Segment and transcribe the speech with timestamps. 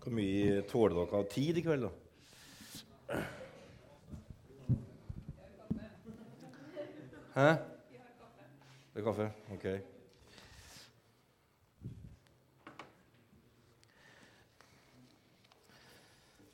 [0.00, 1.90] Hvor mye tåler dere av tid i kveld, da?
[7.34, 7.48] Hæ?
[8.90, 9.26] Det er kaffe?
[9.52, 9.66] OK.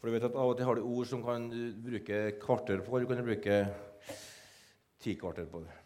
[0.01, 2.83] For du vet at Av og til har du ord som kan du bruke kvarter
[2.83, 2.99] på.
[2.99, 3.61] Du kan bruke
[5.03, 5.79] ti kvarter på det.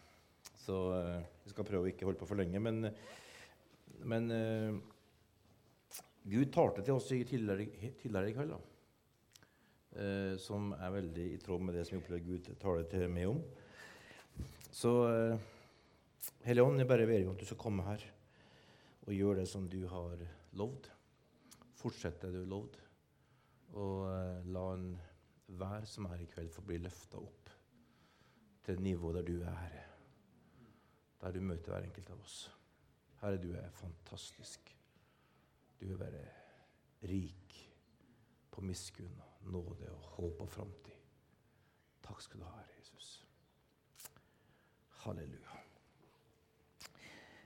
[0.65, 2.57] Så eh, vi skal prøve å ikke holde på for lenge.
[2.61, 2.89] Men,
[4.01, 4.81] men eh,
[6.21, 8.53] Gud talte til oss i tidligere, i kveld.
[9.91, 13.27] Eh, som er veldig i tråd med det som vi opplever Gud taler til meg
[13.27, 13.41] om.
[14.71, 15.49] Så eh,
[16.45, 18.05] Hellige Ånd, jeg bare ber om at du skal komme her
[19.01, 20.21] og gjøre det som du har
[20.55, 20.87] lovd.
[21.81, 22.77] Fortsett det du har lovd.
[23.81, 27.51] Og eh, la enhver som er i kveld, få bli løfta opp
[28.61, 29.79] til et nivå der du er.
[31.21, 32.45] Der du møter hver enkelt av oss.
[33.21, 34.71] Herre, du er fantastisk.
[35.81, 36.25] Du vil være
[37.09, 37.71] rik
[38.51, 40.93] på miskunn, og nåde og håp og framtid.
[42.05, 43.25] Takk skal du ha, Jesus.
[45.01, 45.57] Halleluja.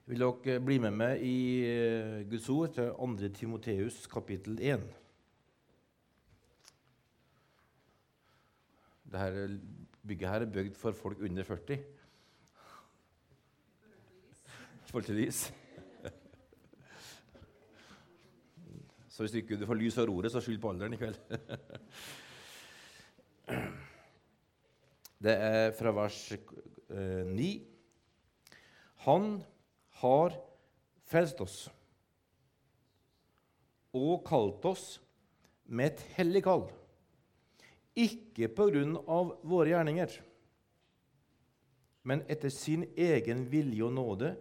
[0.05, 3.29] Vil dere bli med meg i eh, Guds ord til 2.
[3.39, 4.83] Timoteus kapittel 1?
[9.15, 9.61] Dette
[10.07, 11.77] bygget her er bygd for folk under 40.
[14.85, 15.53] I forhold til lys.
[19.15, 21.19] Så hvis ikke du får lys av roret, så skyld på alderen i kveld.
[25.25, 27.47] Det er fra vers eh, 9.
[29.07, 29.29] Han
[30.01, 30.35] har
[31.07, 31.57] frelst oss
[33.95, 34.87] og kalt oss
[35.71, 36.67] med et hellig kall
[37.95, 40.11] ikke på grunn av våre gjerninger,
[42.05, 44.35] men etter sin egen vilje og nåde,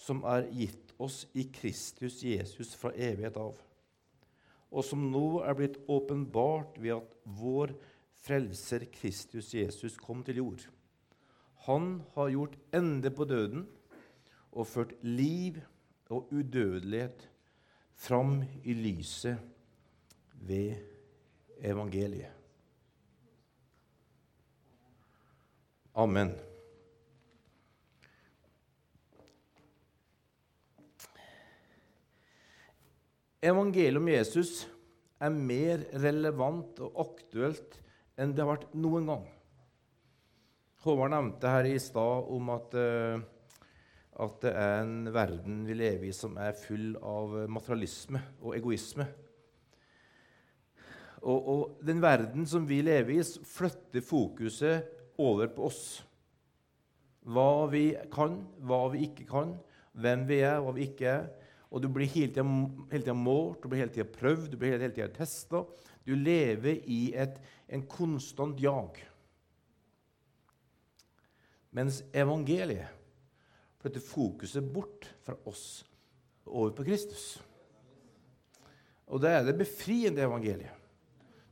[0.00, 3.54] som er gitt oss i Kristus Jesus fra evighet av,
[4.70, 7.74] og som nå er blitt åpenbart ved at vår
[8.26, 10.66] frelser Kristus Jesus kom til jord.
[11.66, 13.66] Han har gjort ende på døden
[14.52, 15.60] og ført liv
[16.10, 17.28] og udødelighet
[17.94, 19.38] fram i lyset
[20.46, 20.74] ved
[21.58, 22.32] evangeliet.
[25.96, 26.34] Amen.
[33.44, 34.52] Evangeliet om Jesus
[35.20, 37.76] er mer relevant og aktuelt
[38.16, 39.26] enn det har vært noen gang.
[40.86, 43.20] Håvard nevnte her i stad om at, uh,
[44.24, 49.08] at det er en verden vi lever i som er full av materialisme og egoisme.
[51.26, 55.82] Og, og den verden som vi lever i, flytter fokuset over på oss.
[57.26, 59.56] Hva vi kan, hva vi ikke kan,
[59.98, 61.26] hvem vi er, hva vi ikke er.
[61.70, 65.08] Og du blir hele tida målt, du blir hele tida prøvd, du blir hele tida
[65.12, 65.64] testa.
[66.06, 69.00] Du lever i et, en konstant jag.
[71.74, 72.94] Mens evangeliet
[73.82, 75.84] flytter fokuset bort fra oss
[76.46, 77.36] over på Kristus.
[79.06, 80.72] Og det er det befriende evangeliet.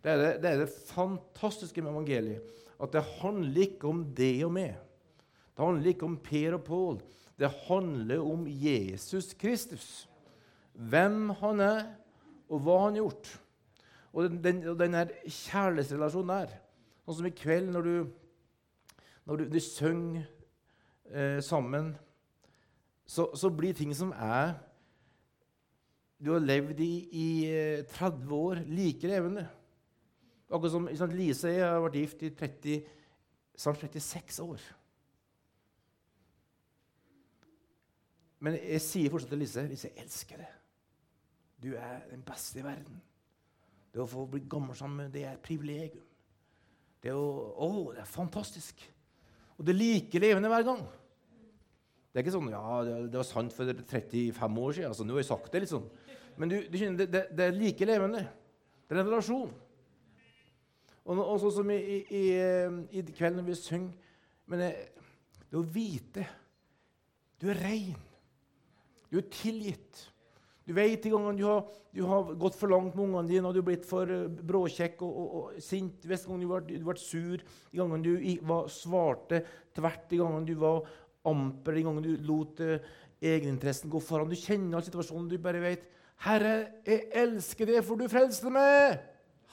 [0.02, 4.32] Det er det, det, er det fantastiske med evangeliet at det handler ikke om det
[4.44, 4.74] og meg.
[5.54, 6.96] Det handler ikke om Per og Pål.
[7.38, 10.08] Det handler om Jesus Kristus.
[10.72, 11.82] Hvem han er,
[12.48, 13.30] og hva han har gjort.
[14.14, 16.52] Og den, den, denne kjærlighetsrelasjonen der,
[17.04, 17.96] sånn som i kveld når du,
[19.26, 20.28] når du, du synger
[21.10, 21.94] eh, sammen,
[23.06, 24.54] så, så, blir ting som er
[26.24, 27.28] Du har levd i, i
[27.90, 29.48] 30 eh, år, like levende.
[30.48, 32.86] Akkurat som Lise jeg har vært gift i 30,
[33.58, 34.62] snart 36 år.
[38.44, 40.50] Men jeg sier fortsatt til Lise Lise, jeg elsker det.
[41.64, 42.98] Du er den beste i verden.
[43.94, 46.04] Det å få bli gammel sammen det er et privilegium.
[47.00, 48.82] Det er, å, å, det er fantastisk.
[49.56, 50.84] Og det er like levende hver gang.
[52.10, 54.90] Det er ikke sånn ja, det var sant for 35 år siden.
[54.90, 55.86] altså, Nå har jeg sagt det, liksom.
[56.38, 58.24] Men du, du det, det, det, er like levende.
[58.84, 59.52] Det er en relasjon.
[61.04, 62.24] Og, og sånn som i, i,
[62.96, 64.12] i, kveld når vi synger
[64.48, 66.24] Men det å vite
[67.36, 67.98] Du er rein.
[69.14, 70.08] Du er tilgitt.
[70.66, 73.54] Du vet de gangene du har, du har gått for langt med ungene dine og
[73.54, 76.02] du har blitt for eh, bråkjekk og, og, og sint.
[76.08, 79.44] Gangene du har vært sur, de gangene du var, svarte
[79.76, 80.88] tvert, de gangene du var
[81.30, 82.74] amper, de gangene du lot uh,
[83.22, 84.32] egeninteressen gå foran.
[84.32, 85.30] Du kjenner all situasjonen.
[85.30, 85.86] Du bare vet
[86.24, 86.56] 'Herre,
[86.86, 88.98] jeg elsker deg, for du frelste meg.'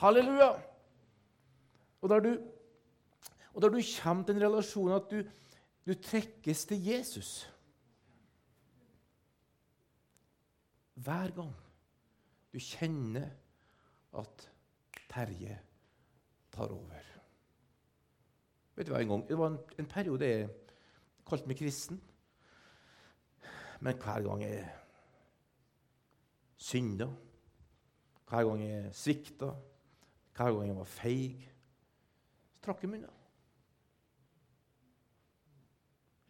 [0.01, 0.55] Halleluja.
[2.01, 2.33] Og der du,
[3.53, 5.21] og der du kommer til en relasjon at du,
[5.85, 7.51] du trekkes til Jesus
[11.03, 11.53] hver gang
[12.53, 13.30] du kjenner
[14.19, 14.48] at
[15.12, 15.57] Terje
[16.51, 17.07] tar over.
[18.75, 20.50] Vet du hva, en gang, Det var en, en periode jeg
[21.27, 22.00] kalte meg kristen.
[23.81, 24.65] Men hver gang jeg
[26.62, 27.07] synda,
[28.30, 29.51] hver gang jeg svikta,
[30.38, 31.48] hver gang jeg var feig,
[32.53, 33.18] så trakk jeg munnen.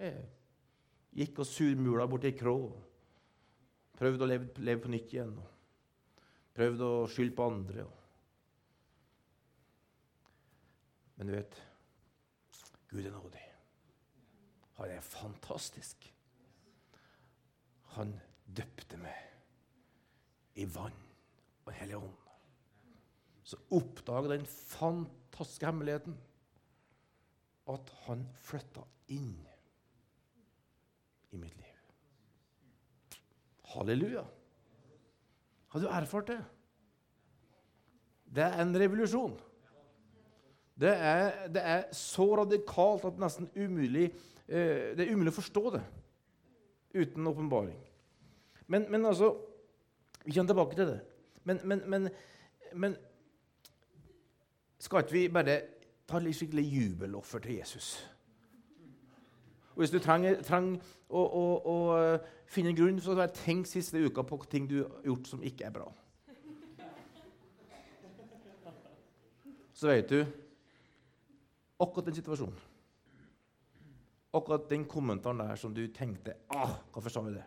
[0.02, 0.24] Jeg
[1.14, 2.56] gikk og surmula borti ei krå.
[4.01, 5.36] Prøvde å leve, leve, på nytt igjen.
[6.57, 7.86] Prøvde å skylde på andre.
[11.19, 11.59] Men du vet
[12.89, 13.44] Gud er nådig.
[14.80, 16.09] Han er fantastisk.
[17.94, 18.15] Han
[18.50, 20.98] døpte meg i vann
[21.68, 22.18] og hele Ånd.
[23.45, 26.18] Så oppdaga den fantastiske hemmeligheten
[27.69, 28.83] at han flytta
[29.13, 29.36] inn
[31.31, 31.61] i mitt liv.
[33.72, 34.24] Halleluja.
[35.72, 36.42] Har du erfart det?
[38.32, 39.38] Det er en revolusjon.
[40.82, 44.10] Det er, det er så radikalt at nesten umulig,
[44.48, 45.84] eh, det er umulig å forstå det
[46.96, 47.78] uten åpenbaring.
[48.68, 49.36] Men, men, altså
[50.26, 51.00] Vi kommer tilbake til det.
[51.44, 52.10] Men, men,
[52.74, 52.96] men
[54.80, 55.56] skal ikke vi bare
[56.08, 57.96] ta litt skikkelig jubeloffer til Jesus?
[59.74, 60.80] Og Hvis du trenger, trenger
[61.10, 61.76] å, å, å,
[62.52, 65.76] finne en grunn, så tenk siste uka på ting du har gjort som ikke er
[65.76, 65.88] bra.
[69.74, 70.20] Så vet du
[71.82, 72.60] akkurat den situasjonen.
[74.38, 77.44] Akkurat den kommentaren der som du tenkte ah, Hvorfor sa vi det?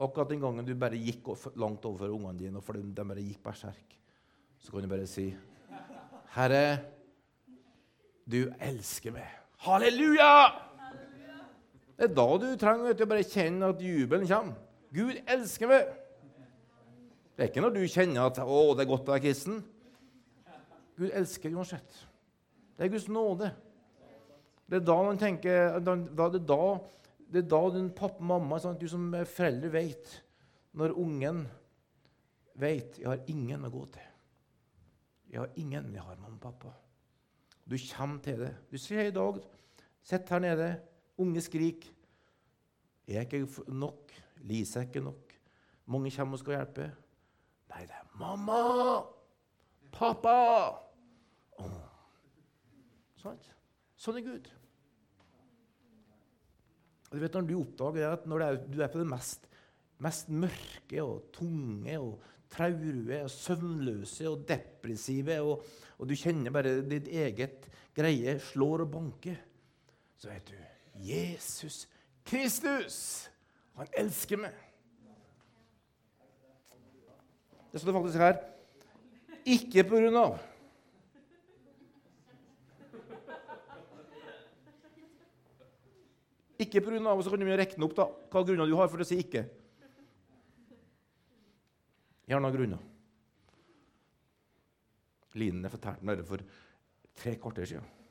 [0.00, 1.28] Akkurat den gangen du bare gikk
[1.60, 3.98] langt overfor ungene dine, og for de, de bare gikk berserk,
[4.58, 5.28] så kan du bare si
[6.34, 6.78] Herre,
[8.26, 9.28] du elsker meg.
[9.62, 10.73] Halleluja!
[11.94, 14.56] Det er da du trenger du, bare kjenne at jubelen kommer.
[14.94, 15.92] Gud elsker meg.
[17.34, 19.62] Det er ikke når du kjenner at 'Å, det er godt å være kristen'.
[20.98, 22.06] Gud elsker uansett.
[22.76, 23.50] Det er Guds nåde.
[24.70, 26.60] Det er da man tenker da, det, er da,
[27.30, 30.20] det er da din pappa og mamma, sånn, du som foreldre, vet
[30.74, 31.46] Når ungen
[32.54, 34.10] vet 'Jeg har ingen å gå til'.
[35.30, 36.72] Jeg har ingen, jeg har mamma og pappa.
[37.66, 38.54] Du kommer til det.
[38.70, 39.40] Du sier i dag
[40.02, 40.80] Sitt her nede.
[41.20, 41.86] Unge skrik.
[43.06, 44.12] Er ikke nok?
[44.48, 45.34] Lise er ikke nok.
[45.86, 46.88] Mange kommer og skal hjelpe.
[47.74, 48.60] Nei, det er mamma!
[49.94, 50.38] Pappa!
[51.62, 51.80] Oh.
[53.20, 53.38] Sånn.
[54.18, 54.50] er Gud.
[57.14, 59.46] Du vet Når du oppdager at når du er på det mest,
[60.02, 65.62] mest mørke og tunge og traurige og søvnløse og depressive, og,
[65.98, 69.38] og du kjenner bare ditt eget greie slår og banker,
[70.18, 71.84] så vet du Jesus
[72.24, 73.28] Kristus.
[73.74, 74.54] Han elsker meg.
[77.72, 78.36] Det står faktisk her
[79.44, 80.36] ikke på grunn av
[86.64, 88.86] Ikke på grunn av, og så kan du rekne opp da, hva grunner du har
[88.88, 89.42] for å si ikke.
[92.30, 92.84] Har noen grunner.
[95.34, 96.46] Line fortalte meg det for
[97.18, 98.03] tre kvarter siden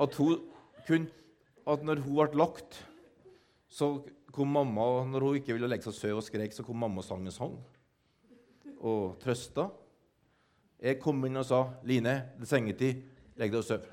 [0.00, 0.38] at hun
[0.86, 1.10] kunne
[1.68, 2.80] at når hun ble lagt,
[3.70, 4.00] så
[4.34, 7.06] kom mamma Når hun ikke ville legge seg søv og skrek, så kom mamma og
[7.06, 7.58] sang en sang
[8.80, 9.66] og trøsta.
[10.80, 13.02] Jeg kom inn og sa, 'Line, det er sengetid.
[13.36, 13.84] Legg deg og sov.'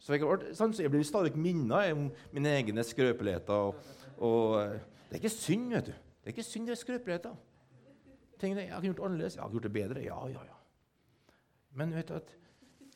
[0.00, 0.20] Så jeg,
[0.52, 3.52] sånn, så jeg blir stadig minnet om mine egne skrøpeligheter.
[3.52, 3.74] Og,
[4.18, 5.92] og, det er ikke synd, vet du.
[5.92, 7.36] Det er ikke synd, det er skrøpeligheter.
[8.40, 9.36] Tenk deg, jeg har gjort det annerledes.
[9.36, 10.02] Jeg har gjort det bedre.
[10.04, 10.63] Ja, ja, ja.
[11.74, 12.34] Men vet du at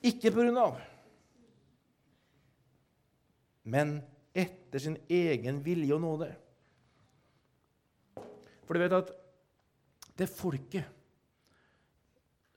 [0.07, 0.77] ikke på grunn av,
[3.69, 3.99] men
[4.39, 6.29] etter sin egen vilje og nåde.
[8.65, 9.11] For du vet at
[10.19, 10.87] det folket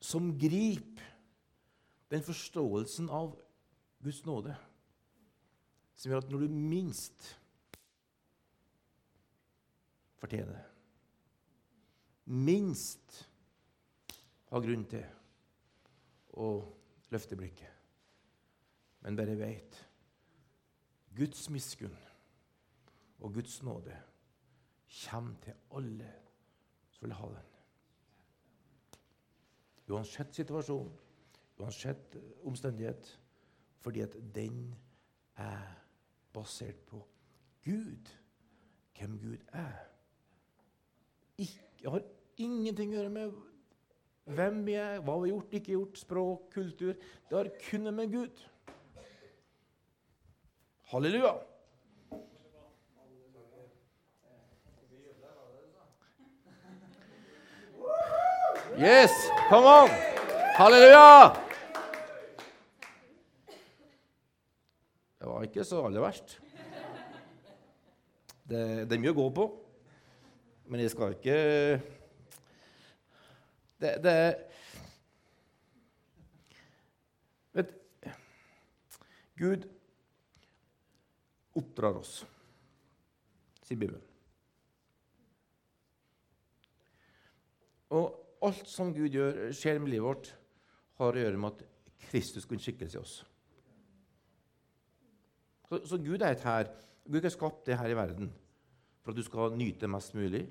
[0.02, 1.10] som griper
[2.12, 3.34] den forståelsen av
[4.04, 4.54] Guds nåde,
[5.96, 7.30] som gjør at når du minst
[10.22, 10.68] fortjener det,
[12.26, 13.24] minst
[14.52, 15.06] har grunn til
[16.42, 17.70] og løfte blikket,
[19.06, 19.78] men dere vet
[21.18, 21.98] Guds miskunn
[23.22, 23.98] og Guds nåde
[25.04, 26.12] kommer til alle
[26.90, 27.50] som vil ha den.
[29.92, 30.92] Uansett situasjon,
[31.60, 32.16] uansett
[32.48, 33.20] omstendighet,
[33.84, 34.76] fordi at den
[35.36, 35.76] er
[36.34, 37.02] basert på
[37.66, 38.12] Gud,
[38.98, 39.88] hvem Gud er.
[41.38, 42.06] Ikke, har
[42.38, 43.40] ingenting å gjøre med
[44.36, 46.98] hvem vi er, hva vi har gjort, ikke gjort, språk, kultur.
[47.30, 48.44] Det har kun med Gud.
[50.92, 51.34] Halleluja.
[58.80, 59.12] Yes!
[59.50, 59.90] Come on!
[60.58, 61.36] Halleluja!
[65.20, 66.40] Det var ikke så aller verst.
[68.48, 69.48] Det, det er mye å gå på.
[70.72, 71.36] Men jeg skal ikke
[73.82, 74.16] det, det
[77.58, 77.72] Vet
[79.42, 79.66] Gud
[81.58, 82.22] oppdrar oss,
[83.66, 84.04] sier Bibelen.
[87.92, 88.14] Og
[88.46, 90.32] alt som Gud gjør, skjer med livet vårt,
[91.02, 91.66] har å gjøre med at
[92.08, 93.18] Kristus kunne skikkelse i oss.
[95.68, 96.70] Så, så, Gud er et her.
[97.10, 98.30] Gud har skapt det her i verden
[99.02, 100.46] for at du skal nyte mest mulig,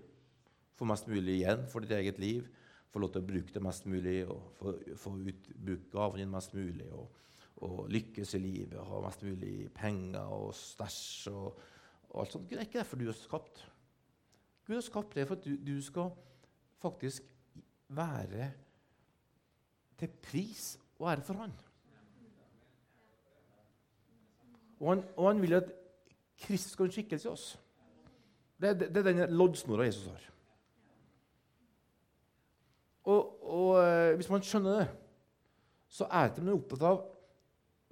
[0.75, 2.49] få mest mulig igjen for ditt eget liv,
[2.91, 6.33] få lov til å bruke det mest mulig, og få, få ut, bruke gaven din
[6.33, 7.21] mest mulig, og,
[7.63, 11.61] og, lykkes i livet, og ha mest mulig penger og stæsj og,
[12.09, 12.49] og, alt sånt.
[12.51, 13.63] Gud er ikke derfor du er skapt.
[14.67, 16.11] Gud har skapt det for at du, du skal
[16.81, 17.27] faktisk
[17.91, 18.51] være
[20.01, 21.53] til pris og ære for Han.
[24.81, 25.73] Og han, og han vil at
[26.41, 27.47] Kristus skal ha en skikkelse i oss.
[28.61, 30.30] Det, det, det er den loddsnora Jesus har.
[33.09, 34.89] Og, og, eh, hvis man skjønner det,
[35.91, 37.01] så er ikke man opptatt av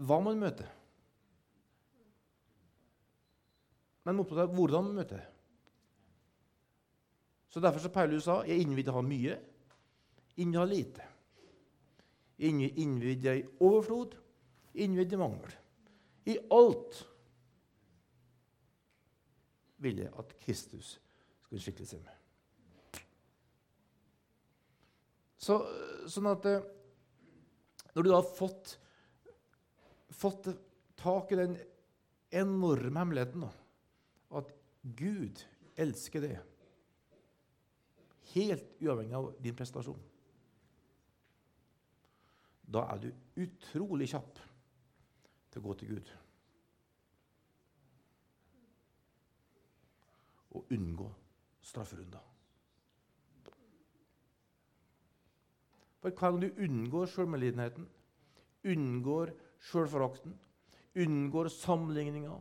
[0.06, 0.68] hva man møter.
[4.04, 5.24] Men man er opptatt av hvordan man møter.
[7.48, 9.38] Så Derfor sa Paulus sa jeg innvidde ha mye,
[10.36, 11.06] innvidde ha lite.
[12.38, 14.14] Innvidde i overflod,
[14.78, 15.56] innvidde i mangel.
[16.28, 17.00] I alt
[19.82, 20.98] vil jeg at Kristus
[21.42, 22.17] skulle skikle seg med.
[25.38, 25.58] Så,
[26.10, 26.66] sånn at eh,
[27.94, 28.74] Når du da har fått,
[30.14, 30.50] fått
[30.98, 31.56] tak i den
[32.34, 33.46] enorme hemmeligheten
[34.38, 34.52] at
[34.98, 35.40] Gud
[35.80, 36.36] elsker deg
[38.34, 39.98] helt uavhengig av din prestasjon,
[42.68, 43.08] da er du
[43.46, 44.42] utrolig kjapp
[45.48, 46.14] til å gå til Gud.
[50.58, 51.08] Og unngå
[51.64, 52.27] strafferunder.
[55.98, 57.88] For hver gang du unngår sjølmedlidenheten,
[58.68, 59.32] unngår
[59.70, 60.36] sjølforakten,
[60.98, 62.36] unngår sammenligninga,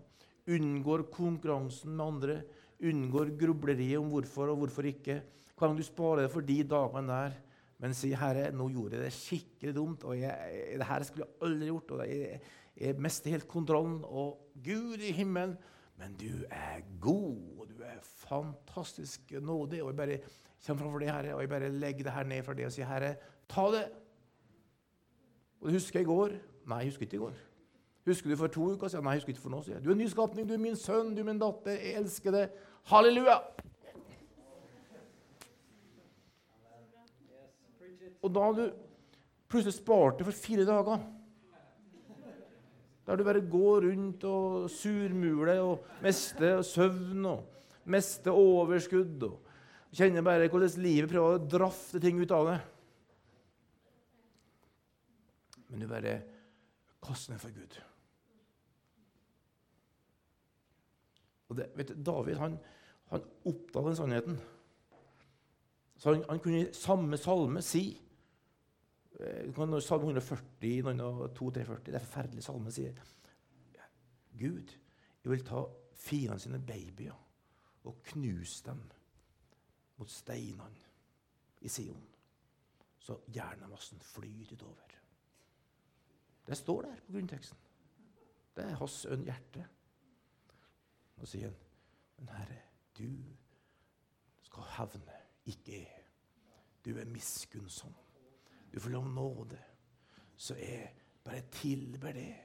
[0.53, 2.37] unngår konkurransen med andre,
[2.77, 5.21] unngår grubleriet om hvorfor og hvorfor ikke
[5.57, 7.31] Hver gang du sparer det for de dagene der,
[7.81, 11.47] men sier 'Herre, nå gjorde jeg det skikkelig dumt', og jeg, 'det her skulle jeg
[11.47, 12.41] aldri gjort', og jeg,
[12.77, 14.03] jeg mister helt kontrollen.
[14.05, 15.57] Og Gud i himmelen,
[15.97, 19.81] men du er god, og du er fantastisk nådig.
[19.83, 20.19] Og jeg bare
[20.67, 22.85] kommer framfor det, Herre, og jeg bare legger det her ned for det og sier,
[22.85, 23.15] Herre,
[23.50, 23.86] ta det.
[25.62, 26.38] Og du husker i går?
[26.68, 27.38] Nei, jeg husker ikke i går.
[28.08, 29.04] Husker du for to uker siden?
[29.04, 29.62] Nei, jeg husker ikke for nå.
[29.66, 29.82] Sier.
[29.84, 31.75] Du er en nyskapning, du er min sønn, du er min datter.
[31.75, 32.62] Jeg elsker deg.
[32.88, 33.42] Halleluja!
[38.24, 38.63] Og da har du
[39.48, 41.04] plutselig spart det for fire dager.
[43.08, 47.44] Der du bare går rundt og surmuler og mister søvn og
[47.88, 49.24] mister overskudd.
[49.24, 52.58] og Kjenner bare hvordan livet prøver å drafte ting ut av det.
[55.67, 55.93] Men du
[57.03, 57.77] kaster ned for Gud.
[61.47, 62.57] Og det, vet du, David han,
[63.12, 64.39] han oppdaget den sannheten.
[65.97, 67.86] Så han, han kunne i samme salme si
[69.19, 69.50] Eh,
[69.81, 73.00] salme 140, noen 240, det er forferdelig salme, sier
[74.38, 74.74] Gud,
[75.24, 75.63] jeg vil ta
[75.97, 77.15] fiendene sine babyer
[77.89, 78.83] og knuse dem
[79.97, 80.86] mot steinene
[81.65, 82.03] i Sion,
[83.01, 84.87] så hjernemassen flyter utover.
[86.48, 87.58] Det står der på grunnteksten.
[88.56, 89.66] Det er hans ønn hjerte.
[91.18, 91.58] Og sier han,
[92.18, 92.60] men Herre,
[92.98, 93.10] du
[94.46, 96.04] skal hevne, ikke jeg.
[96.86, 97.94] Du er miskunnsom.
[98.74, 99.60] Du får lov nåde.
[100.36, 102.36] Så jeg bare tilber det.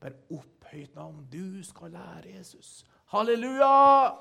[0.00, 1.26] Bare opphøyt navn.
[1.32, 2.84] Du skal lære Jesus.
[3.12, 4.14] Halleluja!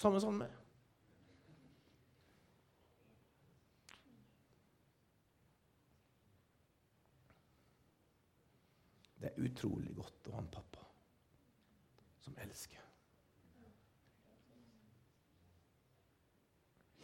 [0.00, 0.59] Samme sånn med.
[9.20, 10.86] Det er utrolig godt å ha en pappa
[12.24, 12.86] som elsker.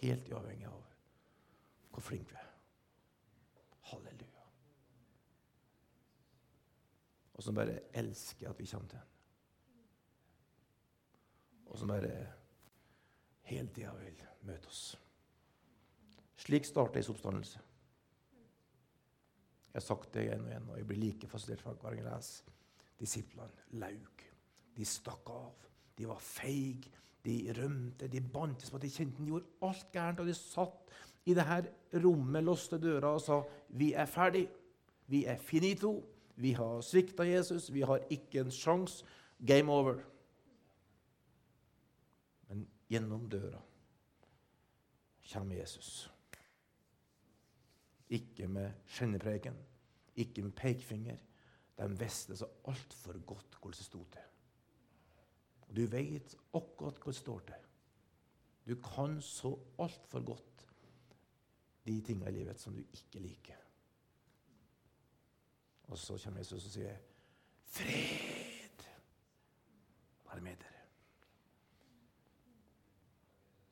[0.00, 0.82] Helt uavhengig av
[1.92, 2.48] hvor flink vi er.
[3.90, 4.46] Halleluja.
[7.36, 9.12] Og som bare elsker at vi kommer til ham.
[11.66, 12.12] Og som bare
[13.50, 14.84] hele tida vil møte oss.
[16.40, 17.65] Slik starter Jesu oppstandelse.
[19.76, 22.04] Jeg har sagt det igjen og igjen, og jeg blir like fascinert hver gang jeg
[22.06, 22.52] leser.
[22.96, 24.22] Disiplene laug.
[24.72, 25.66] De stakk av.
[25.98, 26.88] De var feige,
[27.26, 30.22] de rømte, de bantes på at de kjente de gjorde alt gærent.
[30.24, 30.96] Og de satt
[31.28, 31.68] i det her
[32.06, 33.42] rommet, låste døra og sa
[33.76, 34.46] vi er ferdig.
[35.12, 35.92] Vi er finito.
[36.40, 37.68] Vi har svikta Jesus.
[37.68, 39.04] Vi har ikke en sjanse.
[39.44, 40.00] Game over.
[42.48, 43.60] Men gjennom døra
[45.28, 46.06] kommer Jesus.
[48.08, 49.56] Ikke med skjennepreken,
[50.16, 51.16] ikke med pekefinger.
[51.76, 54.22] De visste så altfor godt hvordan det sto til.
[55.66, 57.66] Og du vet akkurat hvordan det står til.
[58.66, 60.66] Du kan så altfor godt
[61.86, 63.62] de tingene i livet som du ikke liker.
[65.86, 66.96] Og så kommer Jesus og sier,
[67.66, 68.86] 'Fred
[70.26, 70.86] være med dere'.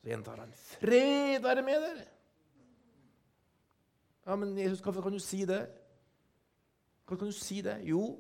[0.03, 2.09] Så gjentar han, 'Fred være med dere'.
[4.27, 5.67] Ja, men Jesus, hvorfor kan du si det?
[7.05, 7.79] Hvorfor kan du si det?
[7.85, 8.19] Jo,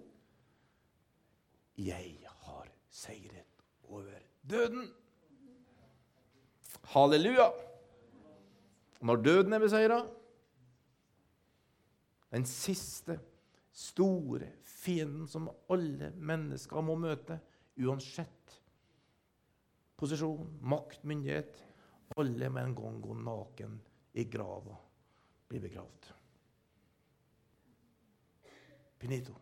[1.78, 4.18] jeg har seiret over
[4.50, 4.88] døden.
[6.84, 7.48] Halleluja!
[9.00, 10.06] Når døden er beseira,
[12.32, 13.18] den siste
[13.72, 17.38] store fienden som alle mennesker må møte,
[17.80, 18.56] uansett
[19.98, 21.62] posisjon, makt, myndighet
[22.20, 23.78] Alle med en gang går naken
[24.14, 24.76] i grava,
[25.54, 26.08] bli begravd.
[28.98, 29.34] Benito.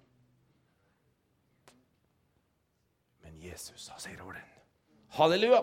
[3.23, 4.51] Men Jesus har seier over den.
[5.17, 5.63] Halleluja!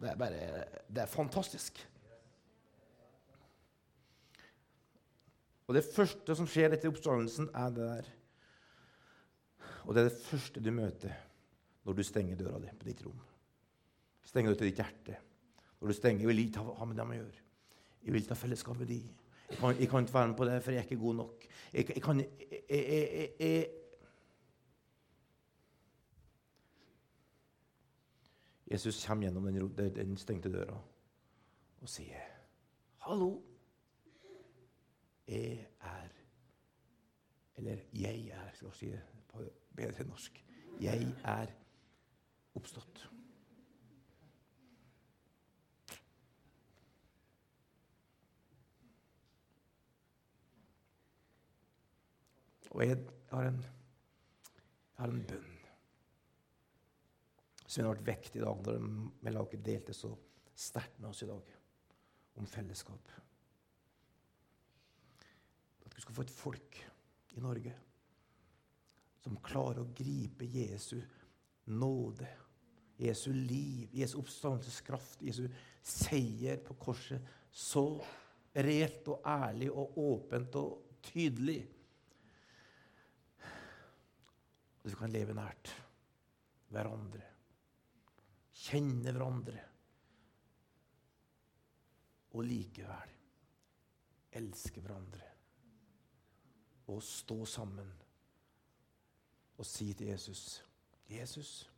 [0.00, 0.44] Det er bare
[0.88, 1.80] Det er fantastisk.
[5.68, 8.14] Og Det første som skjer etter oppstandelsen, er det der.
[9.86, 11.14] Og det er det første du møter
[11.86, 13.20] når du stenger døra di på ditt rom.
[14.26, 15.16] Stenger du til ditt hjerte.
[15.80, 17.49] Når du stenger, vil ikke ha med dem å gjøre.
[18.04, 19.00] Jeg vil ta fellesskap med de.
[19.50, 21.46] Jeg kan, jeg kan, ikke være med på det, for jeg er ikke god nok.
[21.72, 22.24] Jeg, jeg kan,
[22.70, 23.66] jeg,
[28.70, 29.44] Jesus kommer gjennom
[29.76, 30.82] den, den stengte døra
[31.80, 32.20] og sier,
[33.00, 33.42] 'Hallo.'
[35.28, 36.08] Jeg er
[37.56, 39.42] Eller jeg er, skal jeg si det på
[39.76, 40.44] bedre norsk.
[40.80, 41.46] Jeg er
[42.54, 43.10] oppstått.
[52.70, 52.98] Og jeg
[53.30, 55.48] har en, jeg har en bønn
[57.70, 58.86] som har vært vektig i dag når
[59.22, 60.10] Melaket delte så
[60.58, 61.52] sterkt med oss i dag
[62.40, 63.12] om fellesskap
[65.86, 66.80] At du skal få et folk
[67.36, 67.76] i Norge
[69.20, 70.96] som klarer å gripe Jesu
[71.70, 72.26] nåde,
[73.00, 75.44] Jesu liv, Jesu oppstandelseskraft, Jesu
[75.84, 77.84] seier på korset så
[78.54, 81.60] reelt og ærlig og åpent og tydelig.
[84.80, 85.72] At vi kan leve nært
[86.70, 87.26] hverandre,
[88.60, 89.66] kjenne hverandre
[92.30, 93.16] og likevel
[94.40, 95.28] elske hverandre
[96.90, 97.92] og stå sammen
[99.60, 100.60] og si til Jesus
[101.10, 101.72] Jesus,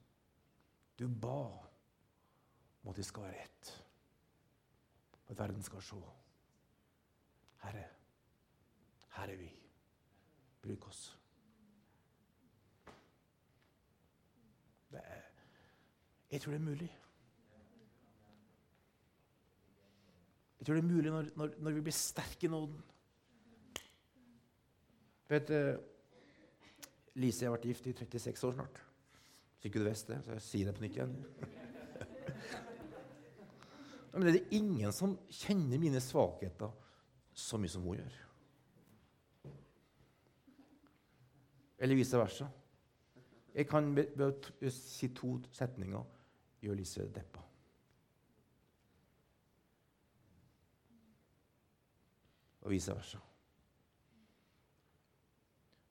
[0.98, 1.40] du ba
[2.82, 3.84] om at vi skal være ett.
[5.28, 5.96] At verden skal se.
[7.62, 7.88] Herre,
[9.16, 9.48] her er vi.
[10.62, 11.18] Bruk oss.
[14.92, 15.22] Er,
[16.32, 16.98] jeg tror det er mulig.
[20.58, 22.82] Jeg tror det er mulig når, når, når vi blir sterke i nåden.
[25.28, 25.80] Vet du,
[27.20, 28.76] Lise har vært gift i 36 år snart.
[29.56, 31.16] Hvis ikke du visste det, så jeg sier det på nytt igjen.
[34.12, 36.70] Men det er ingen som kjenner mine svakheter
[37.34, 38.14] så mye som hun gjør.
[41.82, 42.46] Eller vice versa.
[43.52, 43.84] Jeg kan
[44.70, 46.02] si to setninger
[46.62, 47.42] gjøre Lise deppa.
[52.62, 53.18] Og vice versa.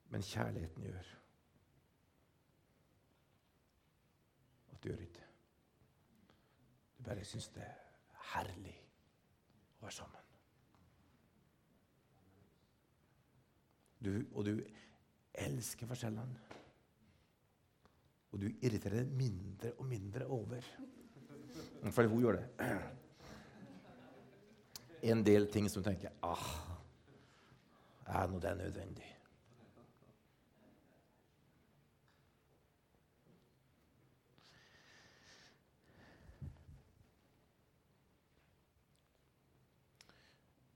[0.08, 1.10] Men kjærligheten gjør
[4.72, 5.26] at du gjør ikke
[6.98, 7.78] Du bare syns det er
[8.32, 8.74] herlig
[9.80, 10.28] å være sammen.
[14.04, 14.56] Du, og du
[15.34, 16.61] elsker forskjellene.
[18.32, 20.68] Og du irriterer deg mindre og mindre over.
[21.90, 22.68] Fordi hun gjør det.
[25.12, 26.46] En del ting som du tenker ah,
[28.06, 29.08] er nå det nødvendig?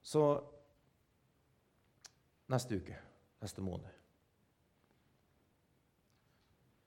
[0.07, 0.23] Så
[2.53, 2.99] neste uke,
[3.43, 3.96] neste måned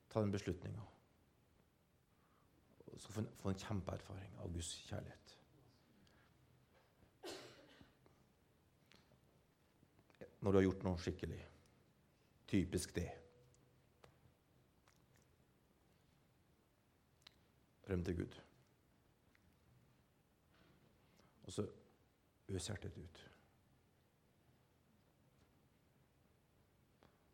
[0.10, 0.82] Ta den beslutninga.
[2.98, 5.36] Så få en, få en kjempeerfaring av Guds kjærlighet.
[10.40, 11.40] Når du har gjort noe skikkelig.
[12.50, 13.10] Typisk det.
[17.90, 18.40] Røm til Gud.
[21.44, 21.66] Og så
[22.50, 23.24] øs hjertet ut.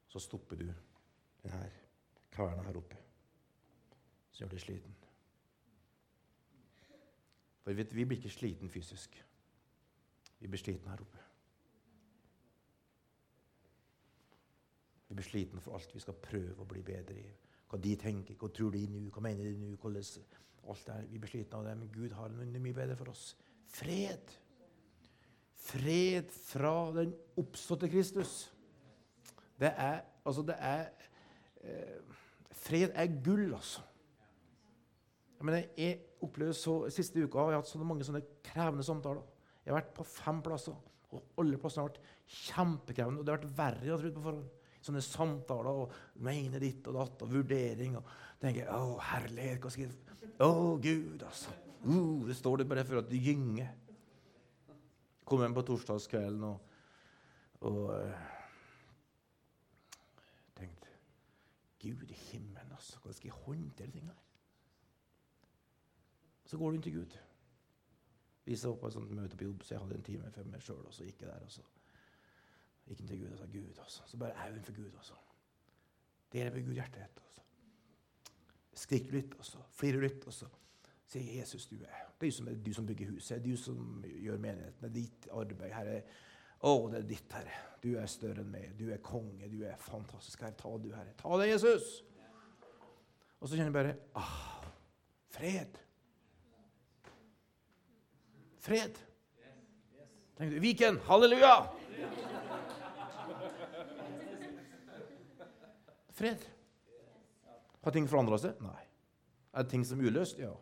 [0.08, 0.70] Så stopper du
[1.44, 1.85] denne
[2.36, 3.00] kverna her oppe
[4.36, 4.96] som gjør deg sliten.
[7.64, 9.16] For vi, vi blir ikke sliten fysisk.
[10.40, 11.22] Vi blir sliten her oppe.
[15.08, 17.30] Vi blir sliten for alt vi skal prøve å bli bedre i.
[17.72, 19.78] Hva de tenker, hva tror de nå, hva mener de nå,
[20.66, 23.36] alt det Vi blir sliten av det, men Gud har noe mye bedre for oss.
[23.72, 24.34] Fred.
[25.66, 28.52] Fred fra den oppståtte Kristus.
[29.60, 30.88] Det er Altså, det er
[31.62, 32.16] eh,
[32.56, 33.84] Fred er gull, altså.
[35.36, 39.24] Jeg, mener, jeg opplever så, Siste uka har jeg hatt så mange sånne krevende samtaler.
[39.66, 40.76] Jeg har vært på fem plasser,
[41.12, 43.22] og alle plassene har vært kjempekrevende.
[43.22, 44.62] Og det har vært verre jeg trodde på forhånd.
[44.86, 45.94] Sånne samtaler og
[46.26, 47.98] mene ditt og datt og vurdering.
[48.00, 48.10] Og
[48.42, 50.04] tenker jeg, å herlighet, hva skal jeg
[50.46, 50.50] Å,
[50.84, 51.54] Gud, altså.
[51.86, 53.74] Uh, det står det bare for at du gynger.
[55.26, 56.80] Kom hjem på torsdagskvelden og,
[57.66, 58.26] og uh,
[60.58, 60.94] tenkte
[61.94, 63.00] Gud i himmelen, altså.
[63.00, 64.24] Hvordan skal jeg håndtere ting her?
[66.46, 67.18] Så går du inn til Gud.
[68.46, 70.62] Vi så på et sånt møte på jobb, så jeg hadde en time for meg
[70.62, 70.84] sjøl.
[70.86, 71.64] Og så gikk jeg der, og så
[72.86, 73.80] gikk jeg til Gud og sa Gud.
[73.86, 74.04] Altså.
[74.06, 74.92] Så bare er hun for Gud.
[74.98, 75.18] Altså.
[76.34, 77.24] Deler ved Gud hjertet.
[77.24, 77.42] Altså.
[78.86, 80.52] Skrik litt, og så flirer litt, og så
[81.10, 82.06] sier Jesus du er.
[82.22, 84.82] Det er du som bygger huset, det er du som gjør menigheten.
[84.82, 85.74] Det er ditt arbeid.
[85.74, 86.00] Herre.
[86.66, 87.62] Det er ditt, Herre.
[87.84, 88.72] Du er større enn meg.
[88.80, 89.46] Du er konge.
[89.52, 90.42] Du er fantastisk.
[90.42, 91.14] Herre, ta du, Herre.
[91.20, 92.00] Ta det, Jesus!
[93.38, 94.66] Og så kjenner jeg bare ah,
[95.36, 95.78] fred.
[98.66, 98.98] Fred.
[100.40, 101.54] Tenk, Viken, halleluja!
[106.16, 106.50] Fred.
[107.86, 108.58] Har ting forandra seg?
[108.66, 108.82] Nei.
[109.54, 110.42] Er det ting som er uløst?
[110.42, 110.56] Ja.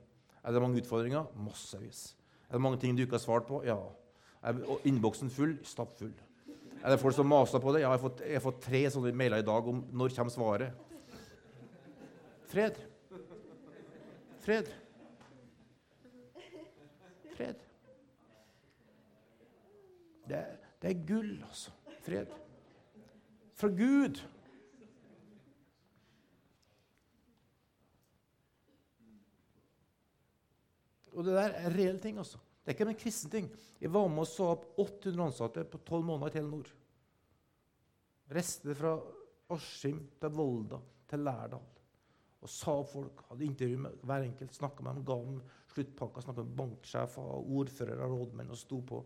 [0.44, 1.32] Er det mange utfordringer?
[1.40, 2.10] Massevis.
[2.50, 3.64] Er det mange ting du ikke har svart på?
[3.64, 3.80] Ja.
[4.44, 5.56] Er innboksen full?
[5.64, 6.14] Stappfull.
[6.84, 7.80] Er det folk som maser på det?
[7.80, 10.34] Ja, jeg har fått, jeg har fått tre sånne mailer i dag om når kommer
[10.34, 10.82] svaret.
[12.52, 12.82] Fred.
[14.44, 14.68] Fred.
[17.38, 17.64] Fred.
[20.28, 20.44] Det,
[20.84, 21.72] det er gull, altså.
[22.04, 22.36] Fred.
[23.56, 24.20] Fra Gud.
[31.14, 32.18] Og det der er reelle ting.
[32.18, 32.43] altså.
[32.64, 33.50] Det er ikke en kristen ting.
[33.82, 36.70] Jeg var med og sa opp 800 ansatte på 12 måneder i Telenor.
[38.34, 38.94] Reiste fra
[39.52, 40.80] Askim til Volda
[41.12, 41.66] til Lærdal.
[42.44, 45.42] Og sa opp folk, hadde intervju med hver enkelt, snakka med dem, ga dem
[45.74, 49.04] sluttpakker, snakka med banksjefer, ordførere, rådmenn og sto på.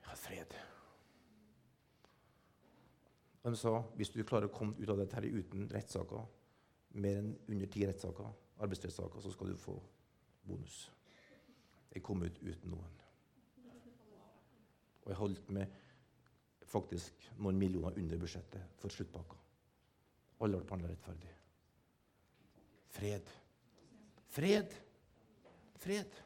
[0.00, 0.56] Jeg har fred.
[3.42, 6.26] De sa hvis du klarer å komme ut av dette her uten rettssaker,
[7.02, 9.78] mer enn under ti rettssaker, arbeidsrettssaker, så skal du få
[10.46, 10.82] bonus.
[11.90, 12.96] Jeg kom ut uten noen.
[15.00, 15.78] Og jeg holdt med
[16.70, 19.38] faktisk noen millioner under budsjettet for sluttpakka.
[20.40, 21.32] Alle ble behandla rettferdig.
[22.94, 23.32] Fred.
[24.30, 24.74] Fred.
[25.80, 26.18] Fred.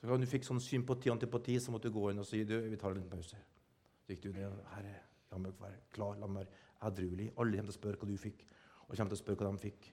[0.00, 2.42] Så kan du fikk sånn sympati og antipati, så måtte du gå inn og si
[2.46, 3.38] du, vi tar en liten pause.
[4.02, 4.60] Så gikk du ned.
[4.74, 4.92] Herre,
[5.32, 7.30] la meg være klar, la meg være edruelig.
[7.42, 8.44] Alle kommer til å spørre hva du fikk,
[8.86, 9.88] og kommer til å spørre hva de fikk.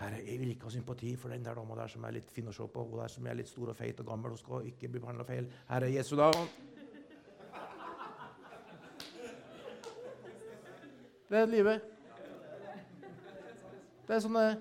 [0.00, 2.50] Herre, jeg vil ikke ha sympati for den der dama der som er litt fin
[2.50, 2.82] å se på.
[2.82, 5.26] Hun der som er litt stor og feit og gammel og skal ikke bli behandla
[5.28, 5.46] feil.
[5.68, 6.48] Herre Jesu navn.
[11.30, 11.90] Det er livet.
[14.04, 14.58] Det er sånn det er.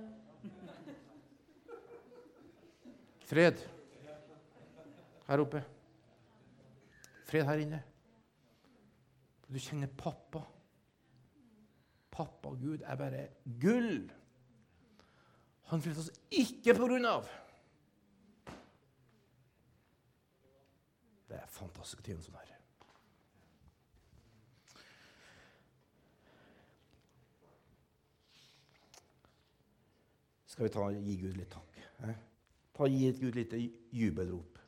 [3.34, 3.62] Fred
[5.28, 5.64] her oppe.
[7.26, 7.80] Fred her inne.
[9.50, 10.44] Du kjenner pappa.
[12.14, 13.24] Pappa Gud er bare
[13.62, 14.06] gull.
[15.72, 17.30] Han frelste oss ikke på grunn av
[21.30, 22.50] Det er fantastisk tjeneste sånn her.
[30.54, 31.80] Skal vi ta, gi Gud litt takk?
[32.06, 32.20] Eh?
[32.78, 33.56] Ta, gi Gud litt
[33.98, 34.60] jubelrop.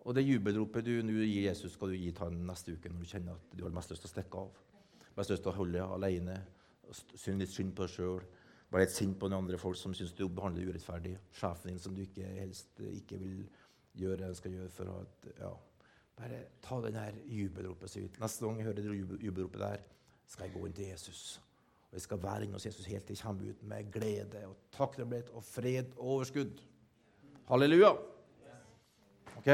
[0.00, 3.04] Og det jubelropet du nå gir Jesus, skal du gi til ham neste uke når
[3.04, 4.58] du kjenner at du har mest lyst til å stikke av.
[5.14, 6.40] Mest lyst til å holde alene,
[7.14, 8.26] synde litt synd på deg sjøl
[8.70, 11.16] være litt sint på noen andre folk som syns du behandler urettferdig.
[11.34, 13.42] Sjefen din som du ikke, helst ikke vil
[13.98, 15.50] gjøre eller skal gjøre for at ja,
[16.20, 17.96] Bare ta den her jubelropet.
[17.96, 18.18] ut.
[18.20, 19.84] Neste gang jeg hører det jubelropet der,
[20.28, 21.40] skal jeg gå inn til Jesus
[21.88, 24.56] Og jeg skal være inne hos Jesus helt til jeg kommer ut med glede og
[24.72, 26.60] takknemlighet og fred og overskudd.
[27.48, 27.90] Halleluja!
[29.40, 29.48] Ok?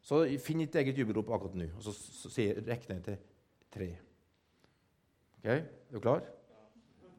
[0.00, 3.18] Så finn ditt eget jubelrop akkurat nå, og så, så, så rekner jeg til
[3.76, 3.90] tre.
[5.42, 5.50] Ok?
[5.50, 6.24] Er du klar?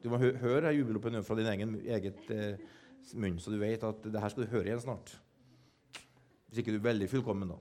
[0.06, 2.60] Du må hø høre jubelropet nå fra din egen eget eh,
[3.18, 5.10] munn, så du vet at det her skal du høre igjen snart.
[6.46, 7.56] Hvis ikke du er veldig fullkommen, da.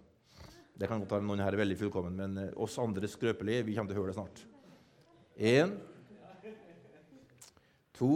[0.78, 3.74] Det kan godt være noen her er veldig fullkommen, men eh, oss andre skrøpelige vi
[3.74, 4.44] kommer til å høre det snart.
[5.42, 5.74] Én,
[7.98, 8.12] to,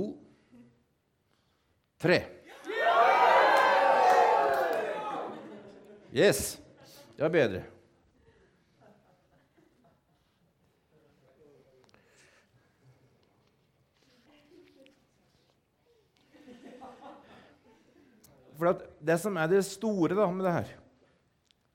[1.97, 2.21] tre.
[6.13, 6.59] Yes.
[7.17, 7.65] Det var bedre.
[18.59, 20.71] For Det som er det store da, med det her,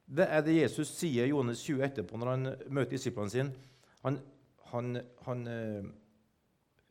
[0.05, 3.55] det er det Jesus sier i Johannes 20 etterpå når han møter disiplene sine.
[4.05, 4.18] Han,
[4.68, 5.87] han, han eh,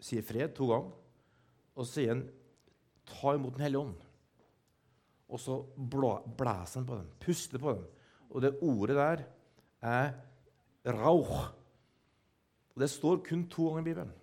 [0.01, 0.95] sier fred to ganger,
[1.77, 2.25] og så sier han
[3.05, 4.09] ta imot Den hellige ånd.
[5.29, 7.85] Og så blæser han på dem, puster på dem.
[8.33, 9.23] Og det ordet der
[9.85, 10.13] er
[10.89, 11.53] rauch.
[12.73, 14.13] Og Det står kun to ganger i Bibelen.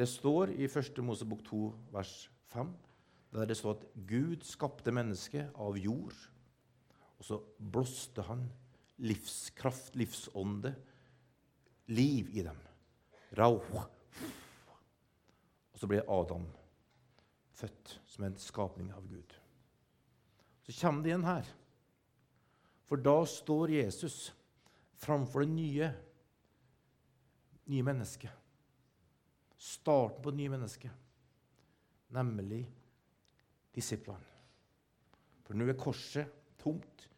[0.00, 1.02] Det står i 1.
[1.04, 2.72] Mosebok 2, vers 5
[3.30, 6.16] der det står at Gud skapte mennesket av jord,
[7.20, 8.46] og så blåste han
[9.00, 10.72] livskraft, livsånde,
[11.94, 12.58] liv i dem.
[13.38, 13.84] Rauh.
[15.70, 16.48] Og så ble Adam
[17.60, 19.36] født som en skapning av Gud.
[20.64, 21.48] Så kommer det igjen her.
[22.88, 24.32] For da står Jesus
[25.00, 25.90] framfor det nye,
[27.70, 28.32] nye mennesket.
[29.60, 30.92] Starten på det nye mennesket,
[32.16, 32.64] nemlig
[33.74, 34.26] disiplene.
[35.46, 36.30] For nå er korset
[36.60, 37.08] tomt,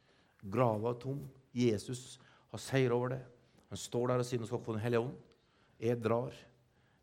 [0.42, 1.20] grava tom.
[1.52, 2.16] Jesus
[2.52, 3.22] har seier over det.
[3.68, 5.16] Han står der og sier nå skal få Den hellige ånd.
[5.80, 6.36] Jeg drar.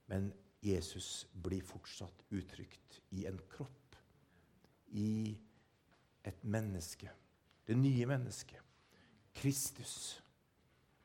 [0.09, 0.31] Men
[0.65, 3.95] Jesus blir fortsatt uttrykt i en kropp,
[4.97, 5.37] i
[6.25, 7.11] et menneske.
[7.65, 8.61] Det nye mennesket.
[9.37, 10.19] Kristus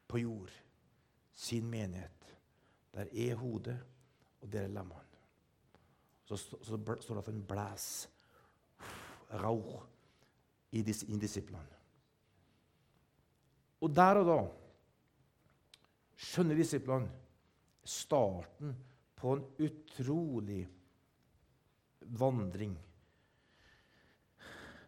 [0.08, 0.52] på jord.
[1.34, 2.32] Sin menighet.
[2.94, 3.76] Der er hodet,
[4.40, 5.00] og der er lemmene.
[6.24, 8.13] Så, står det at han blæser
[9.42, 9.82] rauch
[10.74, 11.80] i, dis, i disiplene.
[13.84, 14.38] Og der og da
[16.24, 17.10] skjønner disiplene
[17.84, 18.72] starten
[19.18, 20.62] på en utrolig
[22.16, 22.74] vandring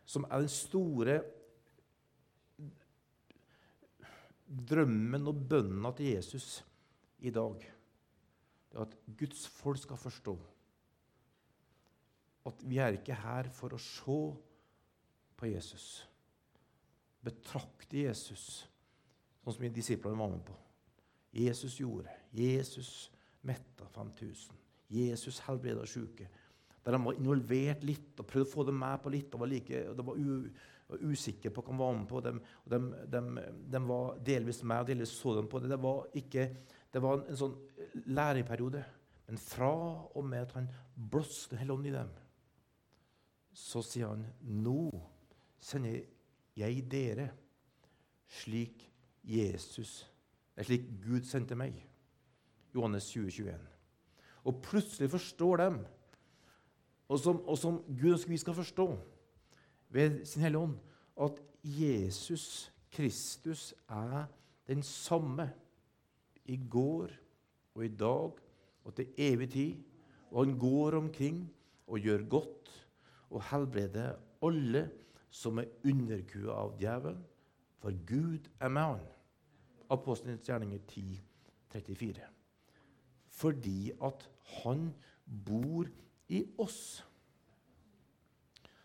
[0.07, 1.17] som er den store
[4.47, 6.61] drømmen og bønnen til Jesus
[7.19, 7.59] i dag.
[8.71, 10.37] Det at Guds folk skal forstå
[12.47, 14.21] at vi er ikke her for å se
[15.37, 15.89] på Jesus.
[17.27, 18.67] Betrakte Jesus,
[19.43, 20.55] sånn som disiplene var med på.
[21.37, 22.13] Jesus gjorde.
[22.33, 23.11] Jesus
[23.47, 24.57] metta 5000.
[24.89, 26.29] Jesus helbreda syke.
[26.85, 29.35] Der de var involvert litt og prøvde å få dem med på litt.
[29.35, 32.21] og var, like, og de var, u, usikre på hva de var med på.
[32.23, 32.33] De,
[32.73, 32.81] de,
[33.15, 33.23] de,
[33.75, 35.73] de, var delvis med og delvis så dem på det.
[35.75, 36.47] Det var, ikke,
[36.95, 37.57] det var en, en sånn
[38.07, 38.85] læreperiode.
[39.27, 39.73] Men fra
[40.07, 42.15] og med at han blåste hele ånden i dem,
[43.57, 44.91] så sier han, 'Nå
[45.59, 46.03] sender
[46.57, 47.31] jeg dere
[48.29, 48.85] slik
[49.25, 50.05] Jesus
[50.61, 51.85] slik Gud sendte meg.'
[52.75, 53.67] Johannes 20, 21.
[54.45, 55.79] Og plutselig forstår dem,
[57.09, 58.87] og som, og som Gud ønsker vi skal forstå
[59.89, 60.77] ved sin Hellige Ånd,
[61.17, 64.27] at Jesus Kristus er
[64.69, 65.49] den samme
[66.45, 67.11] i går
[67.75, 68.33] og i dag
[68.85, 69.77] og til evig tid.
[70.31, 71.47] Og han går omkring
[71.87, 72.86] og gjør godt
[73.31, 74.09] og helbrede
[74.45, 74.87] alle
[75.31, 77.25] som er underkua av djevelen,
[77.83, 79.05] for Gud er med han.
[79.93, 81.21] Apostelens gjerninger 10,
[81.73, 82.29] 34.
[83.29, 84.29] Fordi at
[84.63, 84.89] han
[85.47, 85.87] bor
[86.29, 87.05] i oss.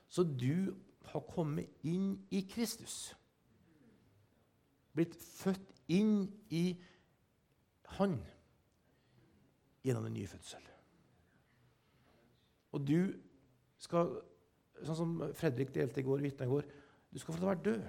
[0.07, 0.75] Så du
[1.11, 3.15] har kommet inn i Kristus.
[4.93, 6.65] Blitt født inn i
[7.97, 8.13] Han
[9.83, 10.63] gjennom en ny fødsel.
[12.71, 13.11] Og du
[13.81, 14.13] skal
[14.81, 16.67] Sånn som Fredrik delte i går, vitna i går.
[17.11, 17.85] Du skal få lov til å være død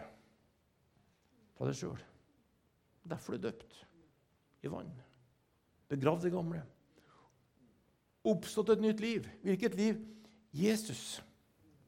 [1.57, 2.05] fra deg sjøl.
[3.13, 3.77] Derfor er du døpt
[4.63, 4.93] i vann.
[5.91, 6.63] Begravd det gamle.
[8.29, 9.27] Oppstått et nytt liv.
[9.43, 10.01] Hvilket liv?
[10.55, 11.21] Jesus.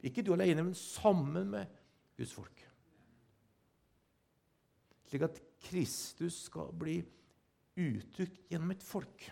[0.04, 1.70] Ikke du alene, men sammen med
[2.18, 2.64] Guds folk.
[5.08, 6.98] Slik at Kristus skal bli
[7.80, 9.28] uttrykt gjennom et folk.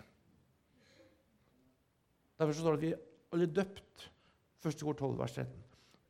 [2.38, 2.94] Derfor står det at vi
[3.32, 4.08] alle er døpt
[4.62, 4.80] 1.
[4.82, 5.61] kor 12, vers 13.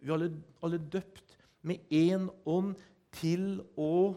[0.02, 0.32] Vi er alle,
[0.66, 2.74] alle døpt med én ånd
[3.14, 4.16] til å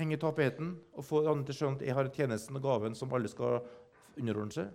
[0.00, 3.14] henge tapeten og få andre til å skjønne at jeg har tjenesten og gaven som
[3.14, 3.60] alle skal
[4.18, 4.74] underordne seg.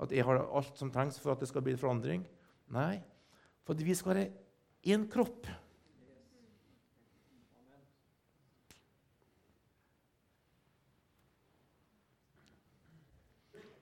[0.00, 2.28] At jeg har alt som trengs for at det skal bli en forandring.
[2.74, 3.00] Nei,
[3.64, 4.30] for vi skal være
[4.92, 5.48] én kropp.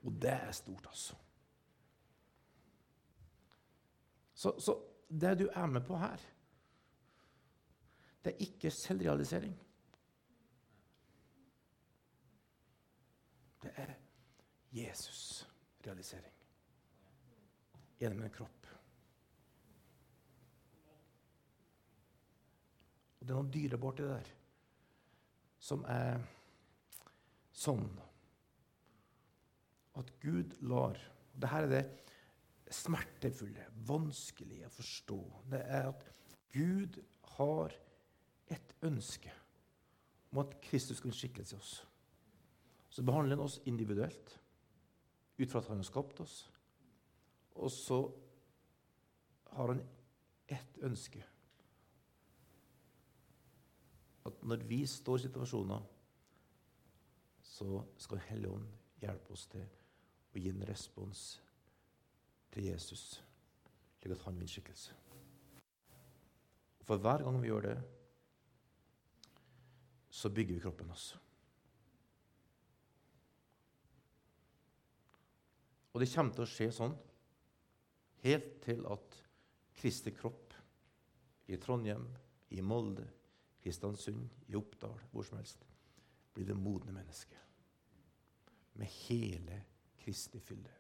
[0.07, 1.19] Og det er stort, altså.
[4.39, 4.75] Så, så
[5.09, 6.21] det du er med på her,
[8.25, 9.57] det er ikke selvrealisering.
[13.63, 13.95] Det er
[14.79, 16.35] Jesus-realisering
[17.99, 18.71] gjennom en kropp.
[23.19, 24.35] Og Det er noe dyrebart i det der
[25.69, 26.23] som er
[27.51, 27.89] sånn
[29.99, 31.83] at Gud lar og Dette er det
[32.75, 35.19] smertefulle, vanskelige å forstå.
[35.53, 36.05] Det er at
[36.53, 36.99] Gud
[37.37, 37.75] har
[38.49, 39.33] et ønske
[40.33, 41.73] om at Kristus skal skikkelse oss.
[42.91, 44.35] Så behandler han oss individuelt
[45.39, 46.39] ut fra at han har skapt oss.
[47.59, 47.99] Og så
[49.53, 49.83] har han
[50.49, 51.25] ett ønske.
[54.29, 55.85] At når vi står i situasjoner,
[57.43, 58.69] så skal Helligånd
[59.01, 61.39] hjelpe oss til å gi en respons
[62.55, 63.23] til Jesus,
[63.99, 64.97] slik at han vinner skikkelse.
[66.89, 67.79] For hver gang vi gjør det,
[70.11, 71.19] så bygger vi kroppen også.
[75.93, 76.97] Og det kommer til å skje sånn
[78.23, 79.19] helt til at
[79.79, 80.55] Kristi kropp
[81.49, 82.07] i Trondheim,
[82.55, 83.07] i Molde,
[83.63, 85.65] Kristiansund, i Oppdal, hvor som helst,
[86.35, 87.39] blir det modne mennesket.
[88.79, 89.63] Med hele
[89.99, 90.73] Kristi fylde.